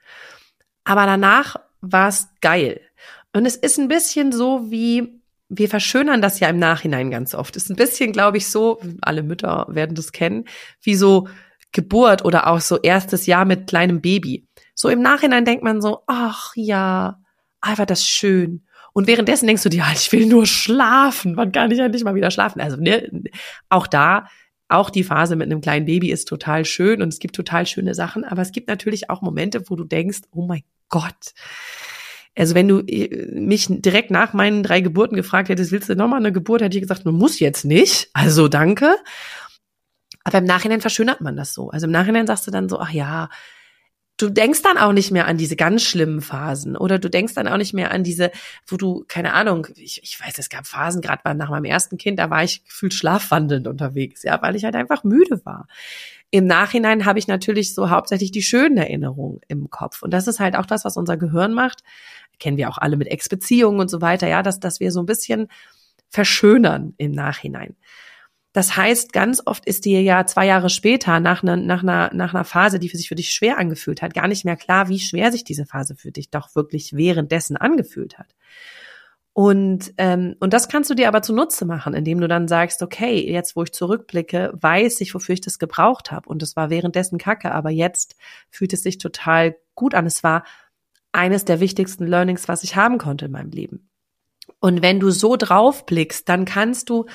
Aber 0.84 1.06
danach 1.06 1.58
war 1.82 2.10
es 2.10 2.30
geil. 2.42 2.82
Und 3.34 3.46
es 3.46 3.56
ist 3.56 3.78
ein 3.78 3.88
bisschen 3.88 4.32
so 4.32 4.72
wie, 4.72 5.22
wir 5.50 5.70
verschönern 5.70 6.22
das 6.22 6.40
ja 6.40 6.50
im 6.50 6.60
Nachhinein 6.60 7.12
ganz 7.12 7.36
oft. 7.36 7.56
Ist 7.56 7.70
ein 7.70 7.76
bisschen, 7.76 8.14
glaube 8.14 8.38
ich, 8.38 8.48
so, 8.48 8.80
alle 9.02 9.24
Mütter 9.24 9.68
werden 9.70 9.96
das 9.96 10.12
kennen, 10.12 10.46
wie 10.82 10.96
so 10.96 11.28
Geburt 11.72 12.24
oder 12.26 12.48
auch 12.48 12.62
so 12.62 12.78
erstes 12.78 13.26
Jahr 13.26 13.46
mit 13.46 13.68
kleinem 13.68 14.02
Baby. 14.02 14.48
So 14.74 14.90
im 14.90 15.02
Nachhinein 15.02 15.46
denkt 15.46 15.64
man 15.64 15.82
so, 15.82 16.04
ach 16.08 16.54
ja, 16.56 17.20
einfach 17.62 17.86
das 17.86 18.06
schön. 18.06 18.66
Und 18.94 19.08
währenddessen 19.08 19.46
denkst 19.46 19.64
du 19.64 19.70
dir, 19.70 19.86
ich 19.94 20.12
will 20.12 20.26
nur 20.26 20.48
schlafen. 20.48 21.38
Wann 21.38 21.52
kann 21.52 21.70
ich 21.70 21.80
endlich 21.80 22.04
mal 22.04 22.16
wieder 22.16 22.32
schlafen? 22.32 22.62
Also 22.62 22.78
ne, 22.78 23.10
auch 23.70 23.86
da, 23.86 24.28
auch 24.70 24.90
die 24.90 25.04
Phase 25.04 25.36
mit 25.36 25.46
einem 25.46 25.62
kleinen 25.62 25.86
Baby 25.86 26.12
ist 26.12 26.28
total 26.28 26.66
schön 26.66 27.02
und 27.02 27.10
es 27.10 27.20
gibt 27.20 27.36
total 27.36 27.66
schöne 27.66 27.96
Sachen. 27.96 28.24
Aber 28.24 28.42
es 28.42 28.52
gibt 28.52 28.68
natürlich 28.68 29.10
auch 29.10 29.22
Momente, 29.22 29.70
wo 29.70 29.76
du 29.76 29.84
denkst, 29.84 30.22
oh 30.32 30.46
mein 30.46 30.64
Gott, 30.90 31.34
also 32.38 32.54
wenn 32.54 32.68
du 32.68 32.80
äh, 32.82 33.26
mich 33.32 33.68
direkt 33.70 34.12
nach 34.12 34.34
meinen 34.34 34.62
drei 34.62 34.82
Geburten 34.82 35.16
gefragt 35.16 35.50
hättest, 35.50 35.72
willst 35.72 35.90
du 35.90 35.96
nochmal 35.96 36.20
eine 36.20 36.32
Geburt, 36.32 36.62
hätte 36.62 36.78
ich 36.78 36.84
gesagt, 36.84 37.06
man 37.06 37.16
muss 37.16 37.40
jetzt 37.40 37.66
nicht. 37.66 38.10
Also 38.14 38.48
danke. 38.48 38.96
Aber 40.24 40.38
im 40.38 40.44
Nachhinein 40.44 40.82
verschönert 40.82 41.22
man 41.22 41.36
das 41.36 41.54
so. 41.54 41.70
Also 41.70 41.88
im 41.88 41.92
Nachhinein 41.92 42.28
sagst 42.28 42.46
du 42.46 42.52
dann 42.52 42.70
so, 42.70 42.80
ach 42.80 42.92
ja, 42.92 43.30
du 44.18 44.30
denkst 44.30 44.62
dann 44.64 44.78
auch 44.78 44.94
nicht 44.94 45.12
mehr 45.12 45.28
an 45.28 45.38
diese 45.38 45.56
ganz 45.56 45.84
schlimmen 45.84 46.22
Phasen 46.22 46.76
oder 46.76 47.00
du 47.00 47.10
denkst 47.10 47.36
dann 47.36 47.48
auch 47.48 47.58
nicht 47.58 47.74
mehr 47.74 47.92
an 47.92 48.04
diese, 48.04 48.32
wo 48.66 48.78
du, 48.78 49.06
keine 49.08 49.34
Ahnung, 49.34 49.68
ich, 49.76 50.02
ich 50.04 50.20
weiß, 50.20 50.38
es 50.38 50.50
gab 50.50 50.68
Phasen, 50.68 51.02
gerade 51.02 51.38
nach 51.38 51.50
meinem 51.50 51.66
ersten 51.66 51.98
Kind, 51.98 52.20
da 52.20 52.30
war 52.30 52.44
ich 52.44 52.64
gefühlt 52.66 52.94
schlafwandelnd 52.94 53.68
unterwegs, 53.68 54.24
ja, 54.24 54.42
weil 54.42 54.56
ich 54.56 54.66
halt 54.66 54.76
einfach 54.76 55.04
müde 55.04 55.46
war. 55.46 55.68
Im 56.30 56.46
Nachhinein 56.46 57.06
habe 57.06 57.20
ich 57.20 57.28
natürlich 57.28 57.74
so 57.74 57.90
hauptsächlich 57.90 58.32
die 58.32 58.42
schönen 58.42 58.76
Erinnerungen 58.76 59.40
im 59.48 59.70
Kopf. 59.70 60.02
Und 60.02 60.12
das 60.12 60.28
ist 60.28 60.42
halt 60.42 60.58
auch 60.58 60.66
das, 60.66 60.84
was 60.84 60.98
unser 60.98 61.16
Gehirn 61.16 61.54
macht 61.54 61.84
kennen 62.40 62.58
wir 62.58 62.70
auch 62.70 62.78
alle 62.78 62.98
mit 62.98 63.08
Ex-Beziehungen 63.08 63.80
und 63.80 63.90
so 63.90 64.02
weiter, 64.02 64.28
ja, 64.28 64.44
dass, 64.44 64.60
dass 64.60 64.80
wir 64.80 64.92
so 64.92 65.02
ein 65.02 65.06
bisschen 65.06 65.48
verschönern 66.10 66.94
im 66.98 67.12
Nachhinein. 67.12 67.76
Das 68.58 68.76
heißt, 68.76 69.14
ganz 69.14 69.44
oft 69.46 69.68
ist 69.68 69.86
dir 69.86 70.02
ja 70.02 70.26
zwei 70.26 70.48
Jahre 70.48 70.72
später 70.72 71.20
nach 71.20 71.44
einer, 71.44 71.58
nach 71.58 71.84
einer, 71.84 72.10
nach 72.12 72.34
einer 72.34 72.44
Phase, 72.44 72.80
die 72.80 72.90
für 72.90 72.98
sich 72.98 73.08
für 73.08 73.14
dich 73.14 73.30
schwer 73.30 73.60
angefühlt 73.60 74.02
hat, 74.02 74.16
gar 74.16 74.28
nicht 74.28 74.46
mehr 74.46 74.56
klar, 74.56 74.90
wie 74.90 74.98
schwer 74.98 75.32
sich 75.32 75.44
diese 75.44 75.68
Phase 75.68 75.96
für 75.96 76.12
dich 76.12 76.32
doch 76.32 76.56
wirklich 76.56 76.94
währenddessen 76.94 77.56
angefühlt 77.56 78.18
hat. 78.18 78.34
Und, 79.32 79.94
ähm, 80.00 80.38
und 80.40 80.54
das 80.54 80.70
kannst 80.70 80.90
du 80.90 80.96
dir 80.96 81.08
aber 81.08 81.22
zunutze 81.22 81.66
machen, 81.66 81.94
indem 81.94 82.20
du 82.20 82.28
dann 82.28 82.48
sagst, 82.48 82.82
okay, 82.82 83.32
jetzt 83.32 83.56
wo 83.56 83.62
ich 83.62 83.74
zurückblicke, 83.74 84.52
weiß 84.60 85.02
ich, 85.02 85.14
wofür 85.14 85.34
ich 85.34 85.42
das 85.42 85.60
gebraucht 85.60 86.12
habe. 86.12 86.28
Und 86.28 86.42
es 86.42 86.56
war 86.56 86.72
währenddessen 86.72 87.20
Kacke, 87.20 87.52
aber 87.52 87.70
jetzt 87.70 88.16
fühlt 88.50 88.74
es 88.74 88.82
sich 88.82 88.98
total 88.98 89.56
gut 89.76 89.94
an. 89.94 90.08
Es 90.08 90.24
war 90.24 90.44
eines 91.12 91.46
der 91.46 91.60
wichtigsten 91.60 92.08
Learnings, 92.08 92.48
was 92.48 92.64
ich 92.64 92.76
haben 92.76 92.98
konnte 92.98 93.26
in 93.26 93.32
meinem 93.34 93.52
Leben. 93.52 93.92
Und 94.60 94.82
wenn 94.82 95.00
du 95.00 95.12
so 95.12 95.36
drauf 95.36 95.86
blickst, 95.86 96.28
dann 96.28 96.46
kannst 96.46 96.90
du 96.90 97.06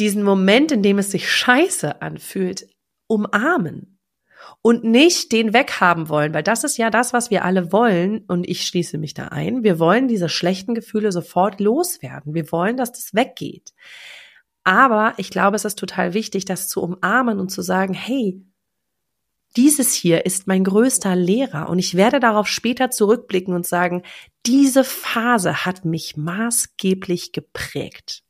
diesen 0.00 0.22
Moment, 0.22 0.72
in 0.72 0.82
dem 0.82 0.98
es 0.98 1.10
sich 1.10 1.30
scheiße 1.30 2.02
anfühlt, 2.02 2.66
umarmen 3.06 3.98
und 4.62 4.84
nicht 4.84 5.32
den 5.32 5.52
weghaben 5.52 6.08
wollen, 6.08 6.34
weil 6.34 6.42
das 6.42 6.64
ist 6.64 6.76
ja 6.76 6.90
das, 6.90 7.12
was 7.12 7.30
wir 7.30 7.44
alle 7.44 7.72
wollen 7.72 8.24
und 8.26 8.48
ich 8.48 8.66
schließe 8.66 8.98
mich 8.98 9.14
da 9.14 9.28
ein. 9.28 9.62
Wir 9.62 9.78
wollen 9.78 10.08
diese 10.08 10.28
schlechten 10.28 10.74
Gefühle 10.74 11.12
sofort 11.12 11.60
loswerden. 11.60 12.34
Wir 12.34 12.50
wollen, 12.52 12.76
dass 12.76 12.92
das 12.92 13.14
weggeht. 13.14 13.72
Aber 14.64 15.14
ich 15.16 15.30
glaube, 15.30 15.56
es 15.56 15.64
ist 15.64 15.78
total 15.78 16.14
wichtig, 16.14 16.44
das 16.44 16.68
zu 16.68 16.82
umarmen 16.82 17.38
und 17.38 17.50
zu 17.50 17.62
sagen, 17.62 17.94
hey, 17.94 18.42
dieses 19.56 19.94
hier 19.94 20.26
ist 20.26 20.46
mein 20.46 20.62
größter 20.62 21.16
Lehrer 21.16 21.68
und 21.68 21.78
ich 21.78 21.96
werde 21.96 22.20
darauf 22.20 22.46
später 22.46 22.90
zurückblicken 22.90 23.54
und 23.54 23.66
sagen, 23.66 24.02
diese 24.46 24.84
Phase 24.84 25.64
hat 25.64 25.84
mich 25.84 26.16
maßgeblich 26.16 27.32
geprägt. 27.32 28.22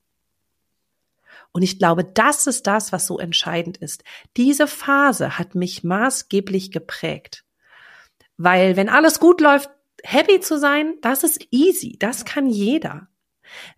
Und 1.53 1.63
ich 1.63 1.79
glaube, 1.79 2.05
das 2.05 2.47
ist 2.47 2.67
das, 2.67 2.93
was 2.93 3.07
so 3.07 3.19
entscheidend 3.19 3.77
ist. 3.77 4.05
Diese 4.37 4.67
Phase 4.67 5.39
hat 5.39 5.55
mich 5.55 5.83
maßgeblich 5.83 6.71
geprägt. 6.71 7.45
Weil 8.37 8.77
wenn 8.77 8.89
alles 8.89 9.21
gut 9.21 9.41
läuft, 9.41 9.71
happy 10.03 10.41
zu 10.41 10.59
sein, 10.59 10.95
das 11.03 11.25
ist 11.25 11.47
easy, 11.51 11.97
das 11.99 12.25
kann 12.25 12.49
jeder. 12.49 13.09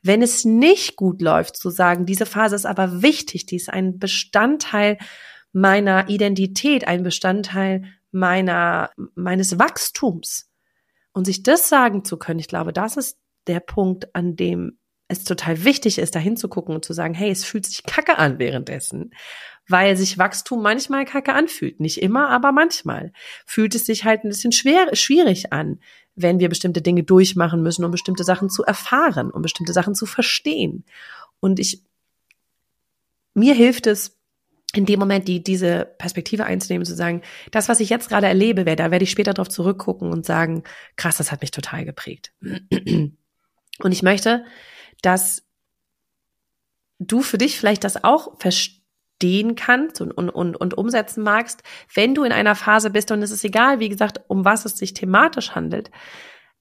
Wenn 0.03 0.23
es 0.23 0.45
nicht 0.45 0.97
gut 0.97 1.23
läuft, 1.23 1.57
zu 1.57 1.71
sagen, 1.71 2.07
diese 2.07 2.27
Phase 2.27 2.57
ist 2.57 2.67
aber 2.67 3.03
wichtig, 3.03 3.47
die 3.47 3.57
ist 3.57 3.71
ein 3.71 3.99
Bestandteil 3.99 4.99
meiner 5.53 6.09
Identität, 6.09 6.87
ein 6.87 7.03
Bestandteil 7.03 7.85
meiner, 8.11 8.91
meines 9.15 9.59
Wachstums. 9.59 10.51
Und 11.13 11.27
sich 11.27 11.43
das 11.43 11.69
sagen 11.69 12.05
zu 12.05 12.19
können, 12.19 12.41
ich 12.41 12.49
glaube, 12.49 12.73
das 12.73 12.97
ist 12.97 13.19
der 13.47 13.61
Punkt, 13.61 14.15
an 14.15 14.37
dem 14.37 14.79
es 15.13 15.25
total 15.25 15.65
wichtig 15.65 15.99
ist, 15.99 16.15
da 16.15 16.19
hinzugucken 16.19 16.75
und 16.75 16.85
zu 16.85 16.93
sagen, 16.93 17.15
hey, 17.15 17.31
es 17.31 17.45
fühlt 17.45 17.67
sich 17.67 17.85
kacke 17.85 18.19
an 18.19 18.39
währenddessen, 18.39 19.13
weil 19.69 19.97
sich 19.97 20.19
Wachstum 20.19 20.63
manchmal 20.63 21.05
kacke 21.05 21.33
anfühlt. 21.35 21.81
Nicht 21.81 22.03
immer, 22.03 22.31
aber 22.31 22.53
manchmal 22.53 23.13
fühlt 23.47 23.75
es 23.75 23.87
sich 23.87 24.05
halt 24.05 24.25
ein 24.25 24.29
bisschen 24.29 24.53
schwer, 24.53 24.95
schwierig 24.95 25.53
an, 25.53 25.81
wenn 26.15 26.41
wir 26.41 26.49
bestimmte 26.49 26.83
Dinge 26.83 27.05
durchmachen 27.05 27.63
müssen, 27.63 27.85
um 27.85 27.91
bestimmte 27.91 28.25
Sachen 28.25 28.51
zu 28.51 28.65
erfahren, 28.65 29.31
um 29.31 29.43
bestimmte 29.43 29.73
Sachen 29.73 29.95
zu 29.95 30.07
verstehen. 30.07 30.85
Und 31.41 31.59
ich, 31.59 31.83
mir 33.35 33.55
hilft 33.55 33.87
es, 33.87 34.19
in 34.75 34.87
dem 34.87 34.99
Moment 34.99 35.29
die, 35.29 35.43
diese 35.43 35.85
Perspektive 35.99 36.45
einzunehmen, 36.45 36.87
zu 36.87 36.95
sagen, 36.95 37.21
das, 37.51 37.69
was 37.69 37.81
ich 37.81 37.91
jetzt 37.91 38.09
gerade 38.09 38.27
erlebe, 38.27 38.65
da 38.65 38.91
werde 38.91 39.03
ich 39.03 39.11
später 39.11 39.35
darauf 39.35 39.49
zurückgucken 39.49 40.11
und 40.11 40.25
sagen, 40.25 40.63
krass, 40.97 41.19
das 41.19 41.31
hat 41.31 41.43
mich 41.43 41.51
total 41.51 41.85
geprägt. 41.85 42.33
Und 42.41 43.93
ich 43.93 44.03
möchte, 44.03 44.45
dass 45.03 45.45
du 46.99 47.23
für 47.23 47.39
dich 47.39 47.59
vielleicht 47.59 47.85
das 47.85 48.03
auch 48.03 48.39
verstehen 48.39 49.55
kannst 49.57 50.01
und, 50.01 50.13
und, 50.13 50.31
und, 50.31 50.57
und 50.57 50.75
umsetzen 50.75 51.23
magst, 51.23 51.63
wenn 51.95 52.15
du 52.15 52.25
in 52.25 52.33
einer 52.33 52.55
Phase 52.55 52.91
bist, 52.91 53.11
und 53.11 53.23
es 53.23 53.31
ist 53.31 53.45
egal, 53.45 53.81
wie 53.81 53.89
gesagt, 53.89 54.21
um 54.29 54.45
was 54.45 54.65
es 54.65 54.77
sich 54.77 54.95
thematisch 54.95 55.55
handelt, 55.55 55.91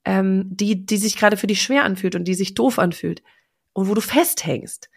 ähm, 0.06 0.46
die, 0.50 0.86
die 0.86 0.98
sich 0.98 1.18
gerade 1.18 1.38
für 1.38 1.48
dich 1.48 1.62
schwer 1.62 1.84
anfühlt 1.84 2.16
und 2.16 2.26
die 2.26 2.34
sich 2.34 2.56
doof 2.56 2.80
anfühlt 2.80 3.22
und 3.74 3.88
wo 3.88 3.94
du 3.94 4.02
festhängst 4.02 4.90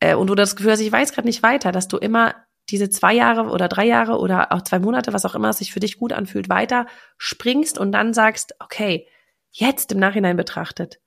äh, 0.00 0.14
und 0.14 0.28
du 0.28 0.34
das 0.34 0.56
Gefühl 0.56 0.72
hast, 0.72 0.80
ich 0.80 0.92
weiß 0.92 1.12
gerade 1.12 1.26
nicht 1.26 1.42
weiter, 1.42 1.72
dass 1.72 1.88
du 1.88 1.96
immer 1.96 2.34
diese 2.70 2.90
zwei 2.90 3.14
Jahre 3.14 3.50
oder 3.50 3.68
drei 3.68 3.86
Jahre 3.86 4.18
oder 4.18 4.52
auch 4.52 4.62
zwei 4.62 4.78
Monate, 4.78 5.12
was 5.12 5.24
auch 5.24 5.34
immer 5.34 5.52
sich 5.52 5.72
für 5.72 5.80
dich 5.80 5.98
gut 5.98 6.12
anfühlt, 6.12 6.48
weiter 6.48 6.86
springst 7.16 7.78
und 7.78 7.92
dann 7.92 8.12
sagst, 8.12 8.54
okay, 8.60 9.06
jetzt 9.50 9.92
im 9.92 9.98
Nachhinein 9.98 10.36
betrachtet, 10.36 11.00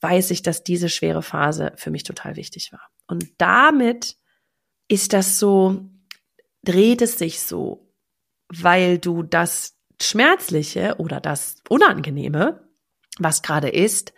weiß 0.00 0.30
ich, 0.30 0.42
dass 0.42 0.64
diese 0.64 0.88
schwere 0.88 1.22
Phase 1.22 1.72
für 1.76 1.90
mich 1.90 2.04
total 2.04 2.36
wichtig 2.36 2.72
war. 2.72 2.90
Und 3.06 3.28
damit 3.38 4.16
ist 4.88 5.12
das 5.12 5.38
so, 5.38 5.88
dreht 6.62 7.02
es 7.02 7.18
sich 7.18 7.40
so, 7.40 7.92
weil 8.48 8.98
du 8.98 9.22
das 9.22 9.76
Schmerzliche 10.00 10.96
oder 10.98 11.20
das 11.20 11.62
Unangenehme, 11.68 12.68
was 13.18 13.42
gerade 13.42 13.68
ist, 13.68 14.12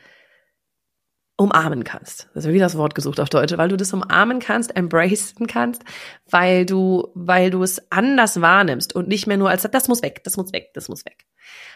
umarmen 1.37 1.83
kannst. 1.85 2.29
Das 2.35 2.45
ist 2.45 2.53
wie 2.53 2.59
das 2.59 2.77
Wort 2.77 2.95
gesucht 2.95 3.19
auf 3.19 3.29
Deutsch, 3.29 3.57
weil 3.57 3.69
du 3.69 3.77
das 3.77 3.93
umarmen 3.93 4.39
kannst, 4.39 4.77
embracen 4.77 5.47
kannst, 5.47 5.83
weil 6.31 6.67
du, 6.67 7.09
weil 7.15 7.51
du 7.51 7.63
es 7.63 7.91
anders 7.91 8.41
wahrnimmst 8.41 8.95
und 8.95 9.09
nicht 9.09 9.27
mehr 9.27 9.37
nur 9.37 9.51
als, 9.51 9.63
das 9.63 9.89
muss 9.89 10.03
weg, 10.03 10.23
das 10.25 10.37
muss 10.37 10.53
weg, 10.53 10.71
das 10.75 10.89
muss 10.89 11.05
weg. 11.05 11.27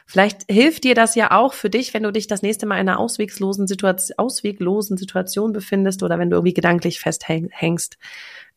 Vielleicht 0.06 0.42
hilft 0.50 0.84
dir 0.84 0.94
das 0.94 1.14
ja 1.14 1.32
auch 1.32 1.52
für 1.52 1.70
dich, 1.70 1.94
wenn 1.94 2.04
du 2.04 2.12
dich 2.12 2.26
das 2.26 2.42
nächste 2.42 2.66
Mal 2.66 2.76
in 2.76 2.88
einer 2.88 3.00
ausweglosen 3.00 3.66
Situation, 3.66 4.18
ausweglosen 4.18 4.96
Situation 4.96 5.52
befindest 5.52 6.02
oder 6.02 6.18
wenn 6.18 6.30
du 6.30 6.36
irgendwie 6.36 6.54
gedanklich 6.54 7.00
festhängst. 7.00 7.98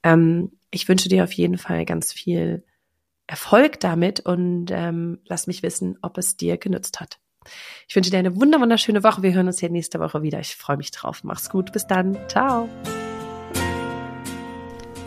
Ähm, 0.04 0.52
ich 0.70 0.88
wünsche 0.88 1.10
dir 1.10 1.24
auf 1.24 1.34
jeden 1.34 1.58
Fall 1.58 1.86
ganz 1.86 2.14
viel 2.14 2.64
Erfolg 3.26 3.80
damit 3.80 4.20
und 4.22 4.68
ähm, 4.72 5.20
lass 5.26 5.48
mich 5.48 5.64
wissen, 5.64 5.98
ob 6.02 6.18
es 6.18 6.38
dir 6.38 6.58
genützt 6.58 7.00
hat. 7.00 7.20
Ich 7.88 7.96
wünsche 7.96 8.12
dir 8.12 8.20
eine 8.20 8.36
wunderschöne 8.36 9.04
Woche. 9.04 9.24
Wir 9.24 9.34
hören 9.34 9.48
uns 9.48 9.60
hier 9.60 9.70
nächste 9.70 10.00
Woche 10.00 10.22
wieder. 10.22 10.40
Ich 10.40 10.56
freue 10.56 10.78
mich 10.78 10.92
drauf. 10.92 11.24
Mach's 11.24 11.50
gut. 11.50 11.72
Bis 11.72 11.88
dann. 11.88 12.18
Ciao. 12.28 12.70